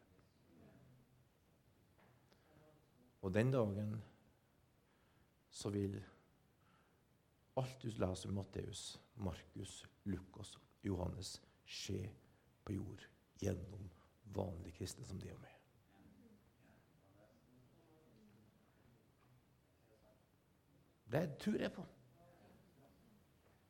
[3.22, 3.96] Og den dagen
[5.50, 5.98] så vil
[7.58, 10.54] alt du leser om Matteus, Markus, Lukas,
[10.86, 12.04] Johannes, skje
[12.64, 13.02] på jord
[13.42, 13.88] gjennom
[14.34, 15.54] vanlige kristne som de og meg.
[21.08, 21.84] Det tror jeg på.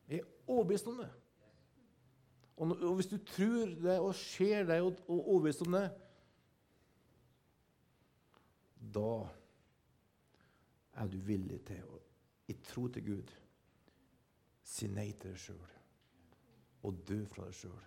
[0.08, 1.08] Jeg er overbevist om det.
[2.58, 5.84] Og, hvis du tror det og ser det og, og overbevist om det,
[8.94, 9.12] da
[10.98, 12.00] er du villig til å,
[12.50, 13.34] i tro til Gud,
[14.64, 15.76] si nei til deg sjøl
[16.86, 17.84] og dø fra deg sjøl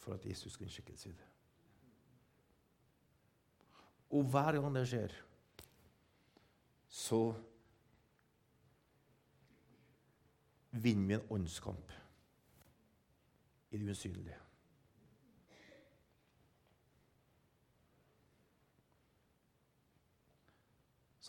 [0.00, 1.28] for at Jesus skal seg i det.
[4.16, 5.12] Og hver gang det skjer,
[6.90, 7.20] så
[10.70, 11.92] vinner vi en åndskamp
[13.70, 14.38] i det usynlige.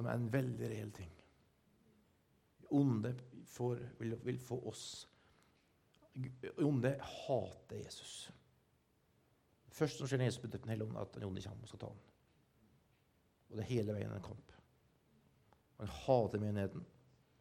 [0.02, 1.12] Som er en veldig reell ting.
[2.74, 3.12] Onde
[3.46, 4.86] får, vil, vil, få oss
[6.58, 8.32] Onde hater Jesus.
[9.70, 11.72] Først som skjer når Jesus blir døpt Den hellige ånd, at den onde kommer og
[11.72, 12.02] skal ta ham.
[13.52, 14.58] Og det er hele veien en kamp.
[15.78, 16.84] Han hater menigheten.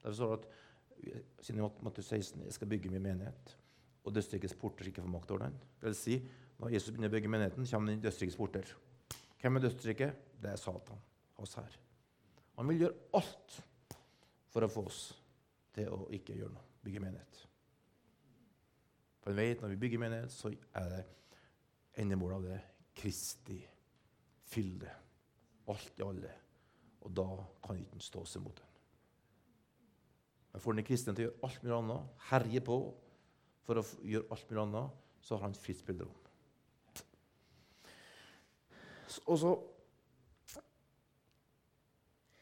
[0.05, 3.57] Derfor står det at siden Matteus 16 jeg skal bygge min menighet
[4.05, 5.61] og dødsrikets porter ikke får makt over den.
[5.81, 6.23] Det vil si,
[6.61, 8.75] når Jesus begynner å bygge menigheten, kommer den dødsrikets porter.
[9.41, 10.27] Hvem er dødsriket?
[10.43, 11.01] Det er Satan.
[11.41, 11.81] Oss her.
[12.59, 13.57] Han vil gjøre alt
[14.51, 15.03] for å få oss
[15.75, 16.67] til å ikke gjøre noe.
[16.81, 17.41] Bygge menighet.
[19.21, 21.01] For han vet når vi bygger menighet, så er det
[22.01, 22.61] endemålet av det
[23.01, 23.59] Kristi
[24.51, 24.91] fylde.
[25.71, 26.33] Alt i alle.
[27.05, 27.29] Og da
[27.65, 28.71] kan ikke han stå seg mot den.
[30.51, 32.79] Men får den kristne til å gjøre alt mulig annet, herje på,
[33.67, 36.17] for å gjøre alt mulig annet, så har han fritt spillerom.
[39.27, 39.53] Og så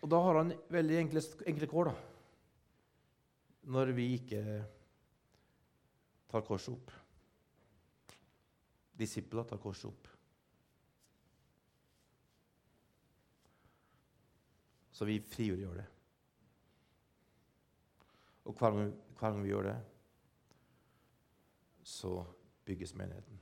[0.03, 1.95] Og da har han veldig enkle, enkle kår, da.
[3.69, 4.43] Når vi ikke
[6.31, 6.93] tar korset opp.
[8.99, 10.09] Disipler tar korset opp.
[14.93, 15.87] Så vi frigjør gjør det.
[18.49, 19.77] Og hver gang, hver gang vi gjør det,
[21.87, 22.13] så
[22.67, 23.39] bygges menigheten.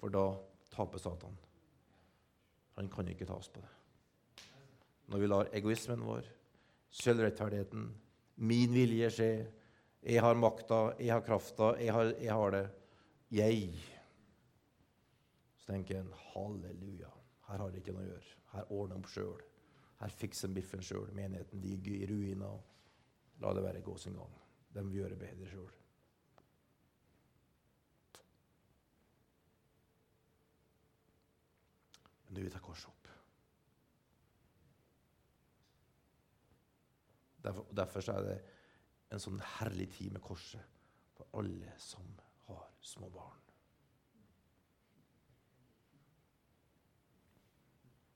[0.00, 0.24] For da
[0.70, 1.36] taper Satan.
[2.76, 3.79] Han kan ikke ta oss på det.
[5.10, 6.26] Når vi lar egoismen vår,
[6.94, 7.88] selvrettferdigheten,
[8.46, 9.30] min vilje skje,
[10.00, 12.66] jeg har makta, jeg har krafta, jeg har, jeg har det
[13.30, 13.74] Jeg.
[15.58, 17.10] Så tenker en halleluja.
[17.46, 18.36] Her har det ikke noe å gjøre.
[18.54, 19.42] Her ordner opp sjøl.
[20.00, 21.10] Her fikser biffen sjøl.
[21.14, 22.56] Menigheten ligger i ruiner.
[23.42, 24.32] La det være gå sin gang.
[24.74, 25.70] De vil gjøre bedre sjøl.
[32.26, 32.99] Men du vil ta korset opp.
[37.44, 38.38] Derfor, derfor er det
[39.10, 40.78] en sånn herlig tid med korset
[41.16, 42.06] for alle som
[42.46, 43.38] har små barn.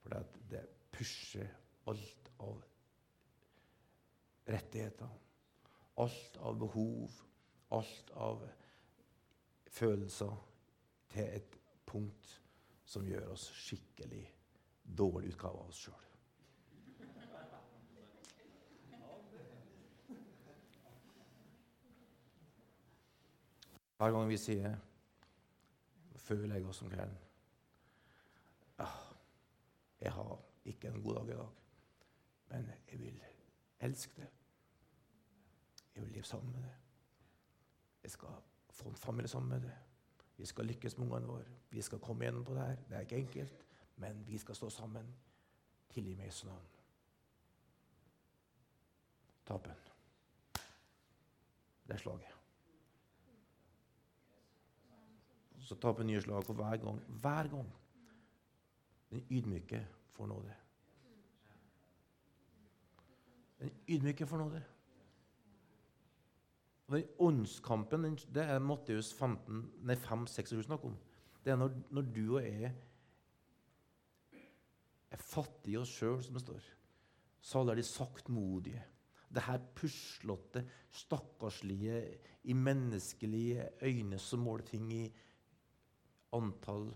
[0.03, 0.13] For
[0.51, 0.61] det,
[0.93, 1.49] pusher
[1.89, 2.61] alt av
[4.47, 5.09] rettigheter,
[5.97, 7.19] alt av behov,
[7.75, 8.45] alt av
[9.75, 10.37] følelser
[11.11, 11.59] til et
[11.89, 12.35] punkt
[12.85, 14.23] som gjør oss skikkelig
[14.85, 16.04] dårlig utgave av oss sjøl.
[23.97, 24.75] Hver gang vi sier
[26.15, 27.17] 'Føler jeg oss om kvelden
[28.77, 29.13] ah,
[30.01, 31.49] 'Jeg har ikke en god dag i dag,
[32.47, 33.23] men jeg vil
[33.79, 34.29] elske det.'
[35.95, 36.75] 'Jeg vil leve sammen med det.'
[38.03, 38.29] 'Jeg skal
[38.69, 39.77] få en familie sammen med det.'
[40.37, 41.45] 'Vi skal lykkes med ungene våre.
[41.69, 43.65] Vi skal komme gjennom på det her.' Det er ikke enkelt,
[43.95, 45.15] men vi skal stå sammen.
[45.89, 46.67] Tilgi meg Jesu navn.
[49.45, 49.73] Tapen.
[51.87, 52.34] Det er slaget.
[55.65, 56.99] Så taper nye slag for hver gang.
[57.21, 57.73] Hver gang.
[59.09, 59.81] Den ydmyke
[60.13, 60.53] får nåde.
[63.59, 64.63] Den ydmyke får nåde.
[66.91, 70.97] Den åndskampen det er Matteus 5-26 snakker om.
[71.43, 72.71] Det er når, når, du og jeg
[75.11, 76.69] er fattige i oss sjøl, som det står.
[77.41, 78.83] Salig er de saktmodige.
[79.33, 82.01] Det her puslete, stakkarslige,
[82.43, 85.05] i menneskelige øyne som måler ting i
[86.33, 86.89] antall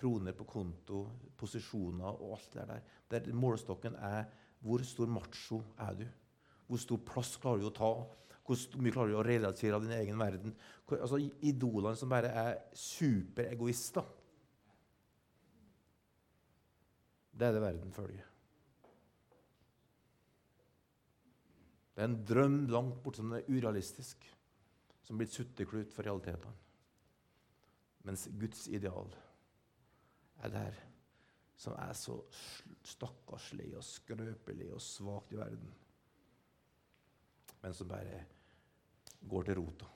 [0.00, 1.02] kroner på konto,
[1.36, 2.86] posisjoner og alt det der.
[3.12, 4.24] Der målestokken er
[4.60, 6.06] hvor stor macho er du?
[6.68, 7.90] Hvor stor plass klarer du å ta?
[8.44, 10.54] Hvor mye klarer du å relatere av din egen verden?
[10.86, 14.08] Hvor, altså, idolene som bare er superegoister.
[17.30, 18.26] Det er det verden følger.
[21.94, 24.24] Det er en drøm langt borte som er urealistisk,
[25.04, 26.52] som blir sutteklut for realitetene.
[28.08, 29.12] Mens Guds ideal
[30.40, 30.78] er der
[31.60, 32.16] som er så
[32.88, 35.74] stakkarslig og skrøpelig og svakt i verden,
[37.60, 38.22] men som bare
[39.28, 39.90] går til rota.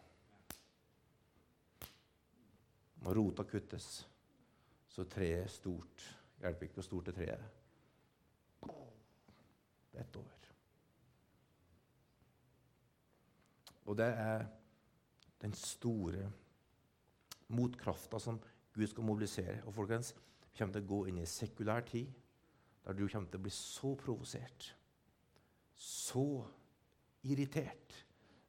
[3.05, 3.89] Når rota kuttes,
[4.89, 6.05] så treet stort.
[6.41, 7.49] Hjelper ikke hvor stort det treet er.
[9.95, 10.35] Rett over.
[13.85, 14.47] Og det er
[15.41, 16.33] den store
[17.53, 18.41] motkrafta som
[18.75, 19.61] Gud skal mobilisere.
[19.67, 20.15] Og folkens,
[20.45, 22.13] vi kommer til å gå inn i sekulær tid
[22.85, 24.67] der du kommer til å bli så provosert,
[25.75, 26.45] så
[27.25, 28.05] irritert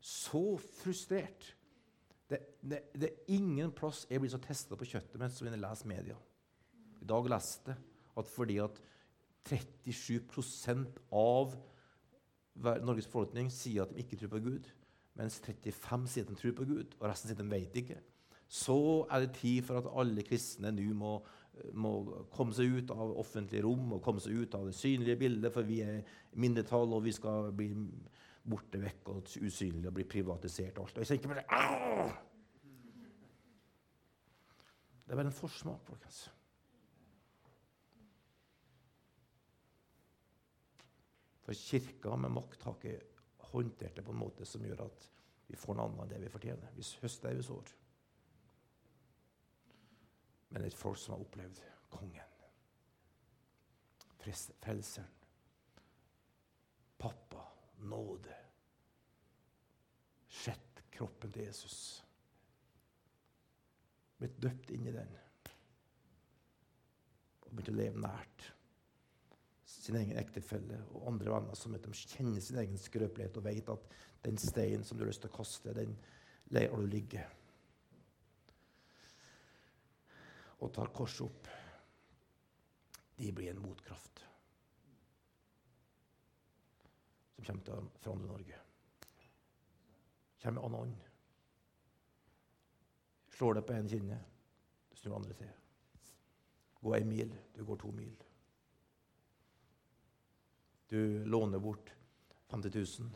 [0.05, 1.55] så frustrert.
[2.29, 5.89] Det, det, er ingen plass jeg blir så testa på kjøttet mitt som jeg leser
[5.89, 6.17] media.
[7.01, 7.91] I dag leste jeg
[8.21, 8.77] at fordi at
[9.45, 11.55] 37% av
[12.85, 14.69] Norges befolkning sier at de ikke tror på Gud,
[15.17, 17.97] mens 35 sier at de tror på Gud, og resten sier at de vet ikke,
[18.55, 18.77] så
[19.11, 21.15] er det tid for at alle kristne nå må,
[21.75, 21.91] må
[22.31, 25.67] komme seg ut av offentlige rom og komme seg ut av det synlige bildet, for
[25.67, 26.05] vi er
[26.39, 27.73] mindretall, og vi skal bli
[28.45, 30.77] borte vekk og usynlige og bli privatisert.
[30.77, 31.01] og alt.
[31.01, 32.07] Og jeg tenker bare Au!
[35.05, 36.23] Det er bare en forsmak, folkens.
[41.45, 42.95] For kirka med makt har ikke
[43.51, 45.09] håndtert det på en måte som gjør at
[45.45, 46.71] vi får noe annet enn det vi fortjener.
[46.73, 47.73] Vi høster det vi sår.
[50.55, 51.59] Men et folk som har opplevd
[51.91, 52.31] kongen,
[54.63, 55.11] frelseren,
[56.97, 57.43] pappa
[57.83, 58.37] nåde.
[60.31, 61.77] Sett kroppen til Jesus.
[64.15, 65.11] Blitt døpt inn i den.
[67.43, 68.49] Og begynt å leve nært
[69.67, 73.89] sin egen ektefelle og andre venner som de kjenner sin egen skrøpelighet og vet at
[74.25, 75.93] den steinen som du har lyst til å kaste, den
[76.55, 77.21] lar du ligge.
[80.65, 81.49] Og tar korset opp.
[83.15, 84.25] De blir en motkraft.
[87.45, 88.61] som kommer til å forandre Norge.
[90.41, 91.03] Kommer med annen ånd.
[93.35, 94.17] Slår deg på en kinne,
[94.89, 95.51] du snur andre til.
[96.81, 98.15] Gå en mil, du går to mil.
[100.89, 101.91] Du låner bort
[102.53, 103.11] 50 000.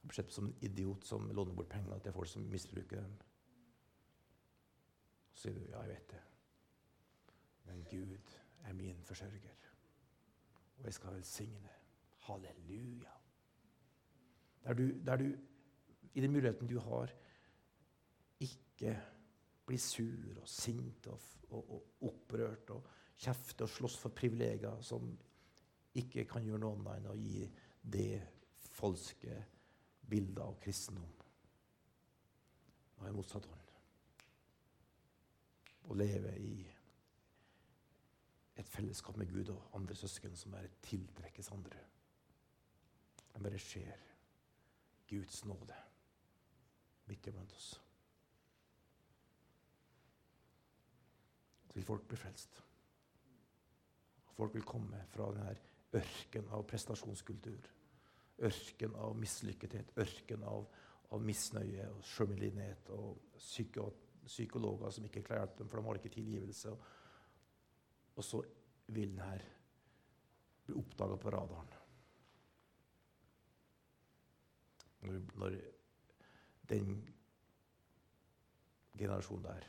[0.00, 3.16] Du blir sett som en idiot som låner bort penger til folk som misbruker dem.
[5.34, 6.29] Så sier du, 'Ja, jeg vet det.
[7.70, 8.34] Men Gud
[8.66, 9.68] er min forsørger,
[10.78, 11.76] og jeg skal velsigne.'
[12.20, 13.10] Halleluja.
[14.64, 15.24] Der du, der du
[16.14, 17.10] i den muligheten du har,
[18.40, 18.92] ikke
[19.66, 22.86] blir sur og sint og, og, og opprørt og
[23.20, 25.12] kjefte og slåss for privilegier som
[25.94, 27.46] ikke kan gjøre noe annet enn å gi
[27.82, 28.20] det
[28.74, 29.36] falske
[30.10, 31.12] bildet av kristendom.
[32.98, 33.74] Nå er motsatt hånd.
[35.90, 36.54] Å leve i
[38.60, 41.84] et fellesskap med Gud og andre søsken som bare tiltrekkes andre.
[43.34, 44.06] Det bare skjer.
[45.10, 45.76] Guds nåde
[47.10, 47.70] midt iblant oss.
[51.66, 52.62] Så vil folk bli frelst.
[54.36, 55.56] Folk vil komme fra denne
[55.98, 57.66] ørken av prestasjonskultur.
[58.46, 60.64] Ørken av mislykkethet, ørken av,
[61.10, 62.90] av misnøye og sjølmedlidenhet.
[62.94, 63.90] Og psyko,
[64.26, 66.72] psykologer som ikke klarer dem, for de har ikke tilgivelse.
[66.72, 66.99] Og
[68.24, 68.42] så
[68.86, 69.44] vil den her
[70.66, 71.74] bli oppdaga på radaren.
[75.00, 75.56] Når, når
[76.68, 76.90] den
[78.98, 79.68] generasjonen der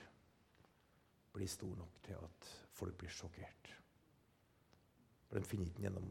[1.31, 3.75] blir stor nok til at folk blir sjokkert.
[5.29, 6.09] For De finner ikke den gjennom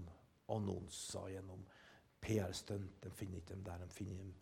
[0.48, 1.66] annonser, gjennom
[2.20, 3.02] PR-stunt.
[3.04, 3.84] De finner ikke dem der.
[3.84, 4.32] De finner dem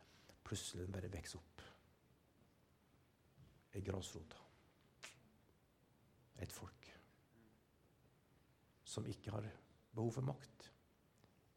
[0.44, 1.64] plutselig den bare vokser opp.
[3.74, 4.44] Ei grasrota.
[6.38, 6.77] Et folk
[8.88, 9.44] som ikke har
[9.94, 10.72] behov for makt,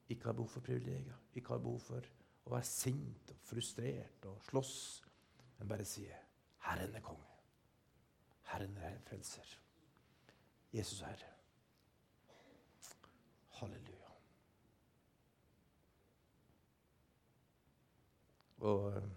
[0.10, 2.08] ikke har behov for privilegier, ikke har behov for
[2.44, 4.76] å være sint og frustrert og slåss,
[5.60, 6.18] men bare sier
[6.66, 7.38] 'Herren er konge'.
[8.52, 9.60] Herren er frelser.
[10.74, 11.32] Jesus er Herre.
[13.50, 14.10] Halleluja.
[18.58, 19.10] Og eh,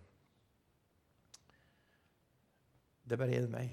[3.05, 3.67] det er bare én vei.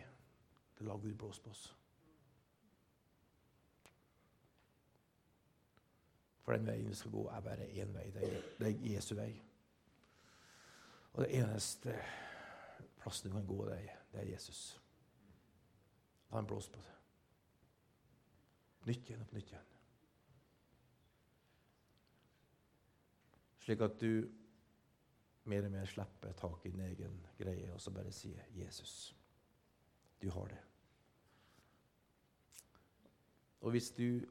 [0.77, 1.80] Det lar Gud blåse på oss.
[6.41, 8.07] For den veien vi skal gå, er bare én vei.
[8.11, 9.31] Det er, det er Jesu vei.
[11.13, 11.95] Og det eneste
[13.01, 14.81] plassen du kan gå, det er, det er Jesus.
[16.31, 16.97] La en blåse på det.
[18.87, 19.67] Nytt igjen og på nytt igjen.
[23.61, 24.13] Slik at du
[25.51, 29.15] mer og mer slipper tak i din egen greie og så bare sier 'Jesus,
[30.21, 30.65] du har det'.
[33.61, 34.25] Og hvis du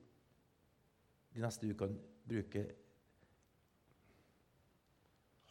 [1.35, 1.99] de neste ukene
[2.31, 2.71] bruker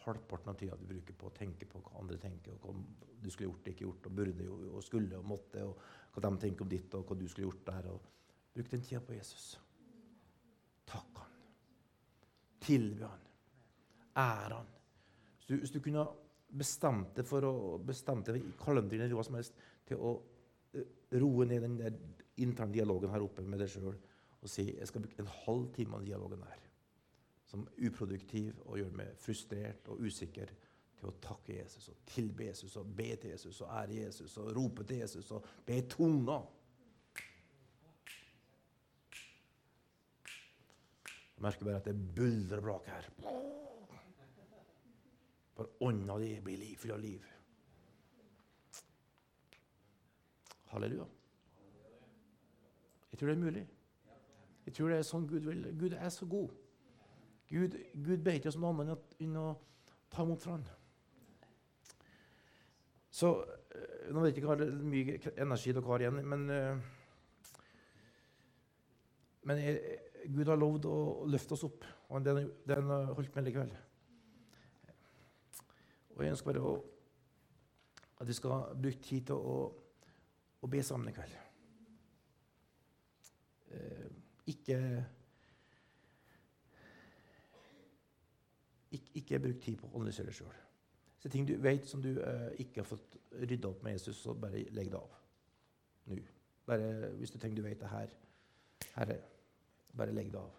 [0.05, 3.27] halvparten av tida du bruker på å tenke på hva andre tenker, og hva du
[3.29, 6.71] skulle gjort, ikke gjort, og burde og skulle og måtte, og hva de tenker om
[6.71, 7.89] ditt, og hva du skulle gjort der.
[7.91, 9.51] og Bruk den tida på Jesus.
[10.89, 11.35] Takk han.
[12.63, 13.27] Tilby han.
[14.17, 14.71] Ære han.
[15.47, 16.07] Du, hvis du kunne
[16.49, 17.53] bestemt deg for å
[17.85, 20.13] bestemt deg i kalenderen eller hva som helst til å
[20.73, 20.87] eh,
[21.21, 21.97] roe ned den der
[22.41, 23.97] interne dialogen her oppe med deg sjøl
[24.39, 26.65] og si jeg skal bruke en halv time av dialogen der
[27.49, 30.51] som uproduktiv og gjør meg frustrert og usikker
[30.99, 34.51] til å takke Jesus og tilbe Jesus og be til Jesus og ære Jesus og
[34.57, 36.37] rope til Jesus og be i tunga.
[41.39, 43.09] Jeg merker bare at det buldrer brak her.
[45.55, 47.25] For ånda di blir liv, full av liv.
[50.69, 51.07] Halleluja.
[53.09, 53.65] Jeg tror det er mulig.
[54.69, 55.63] Jeg tror det er sånn Gud vil.
[55.81, 56.51] Gud er så god.
[57.49, 57.73] Gud,
[58.05, 59.47] Gud ber oss noe annet enn å
[60.13, 60.67] ta imot fra Han.
[63.09, 64.61] Så øh, Nå vet jeg ikke hvor
[64.91, 66.77] mye energi dere har igjen, men, øh,
[69.49, 69.97] men jeg,
[70.35, 70.99] Gud har lovd å
[71.33, 73.73] løfte oss opp, og har han holdt med likevel.
[76.13, 76.77] Og jeg ønsker bare å,
[78.21, 79.61] at vi skal bruke tid til å,
[80.61, 81.39] å be sammen i kveld.
[84.49, 84.79] Ikke,
[88.91, 90.57] ikke, ikke bruk tid på å analysere sjøl.
[91.19, 94.33] Så ting du vet som du eh, ikke har fått rydda opp med Jesus, så
[94.33, 95.19] bare legg det av
[96.09, 96.17] nå.
[96.69, 98.11] Bare, hvis du tenker du vet det her,
[98.95, 99.17] Herre,
[99.97, 100.57] bare legg det av.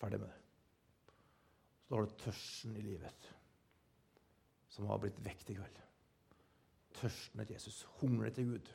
[0.00, 1.14] Ferdig med det.
[1.86, 3.32] Så har du tørsten i livet
[4.72, 5.78] som har blitt vekt i kveld.
[6.96, 7.82] Tørsten etter Jesus.
[8.00, 8.70] Hungrer etter Gud.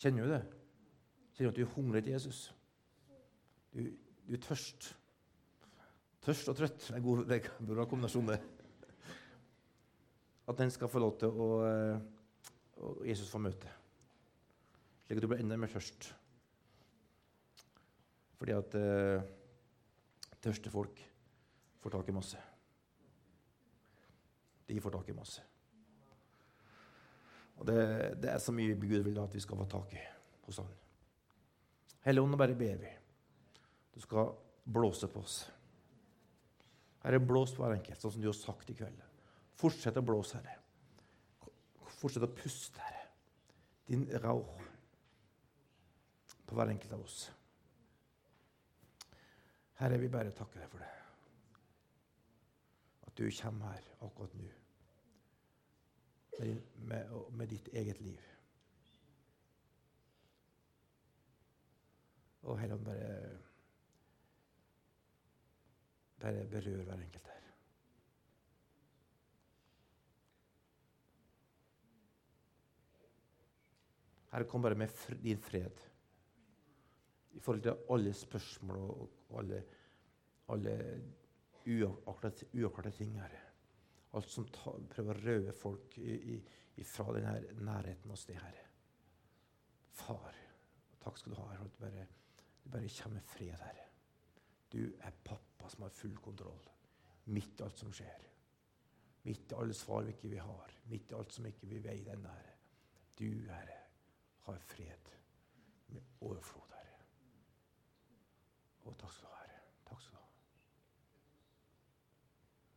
[0.00, 0.42] Kjenner du det?
[1.36, 2.46] Kjenner du at du hungrer etter Jesus?
[3.76, 3.84] Du,
[4.26, 4.90] du er tørst.
[6.24, 8.40] Tørst og trøtt er en god, det er bra kombinasjon, det.
[10.48, 11.48] At den skal få lov til å
[12.82, 13.72] å Jesus får møte.
[15.06, 16.10] Slik at du blir enda mer tørst.
[18.36, 19.28] Fordi at eh,
[20.44, 21.00] tørste folk
[21.80, 22.40] får tak i masse.
[24.66, 25.44] De får tak i masse.
[27.56, 27.78] Og det,
[28.20, 30.02] det er så mye Gud vil at vi skal få tak i
[30.44, 30.74] hos Han.
[32.04, 32.90] Helligånd, bare ber vi.
[33.96, 34.34] Du skal
[34.68, 35.38] blåse på oss.
[37.00, 39.00] Herre, blås på hver enkelt, sånn som du har sagt i kveld.
[39.56, 40.58] Fortsett å blåse, Herre.
[41.96, 43.06] Fortsett å puste, Herre.
[43.88, 44.60] Din rauh
[46.44, 47.22] på hver enkelt av oss.
[49.80, 50.92] Herre, vi bare takker deg for det.
[53.08, 54.52] At du kommer her akkurat nå
[56.36, 58.20] med, med, med ditt eget liv.
[62.46, 63.45] Og Helligånd, bare,
[66.26, 67.42] bare berør hver enkelt her.
[74.32, 74.88] Herre, kom bare med
[75.22, 75.84] din fred
[77.36, 79.62] i forhold til alle spørsmål og alle,
[80.48, 80.76] alle
[81.66, 83.18] uavklarte ting.
[83.20, 83.42] Herre.
[84.16, 86.36] Alt som ta, prøver å røve folk i,
[86.76, 88.64] i, fra denne nærheten hos deg, Herre.
[89.96, 90.38] Far,
[91.04, 91.50] takk skal du ha.
[91.52, 92.06] Herre, bare,
[92.64, 93.90] du bare kommer med fred, Herre.
[94.72, 96.66] Du er pappa som har full kontroll
[97.26, 98.26] midt i alt som skjer.
[99.26, 102.12] Midt i alle svar vi ikke vi har, midt i alt som ikke vi veier
[102.14, 102.54] ennå, Herre.
[103.18, 103.80] Du, Herre,
[104.46, 105.10] har fred
[105.88, 107.00] med overflod, Herre.
[108.84, 108.94] Og.
[109.00, 109.35] Takk skal du ha.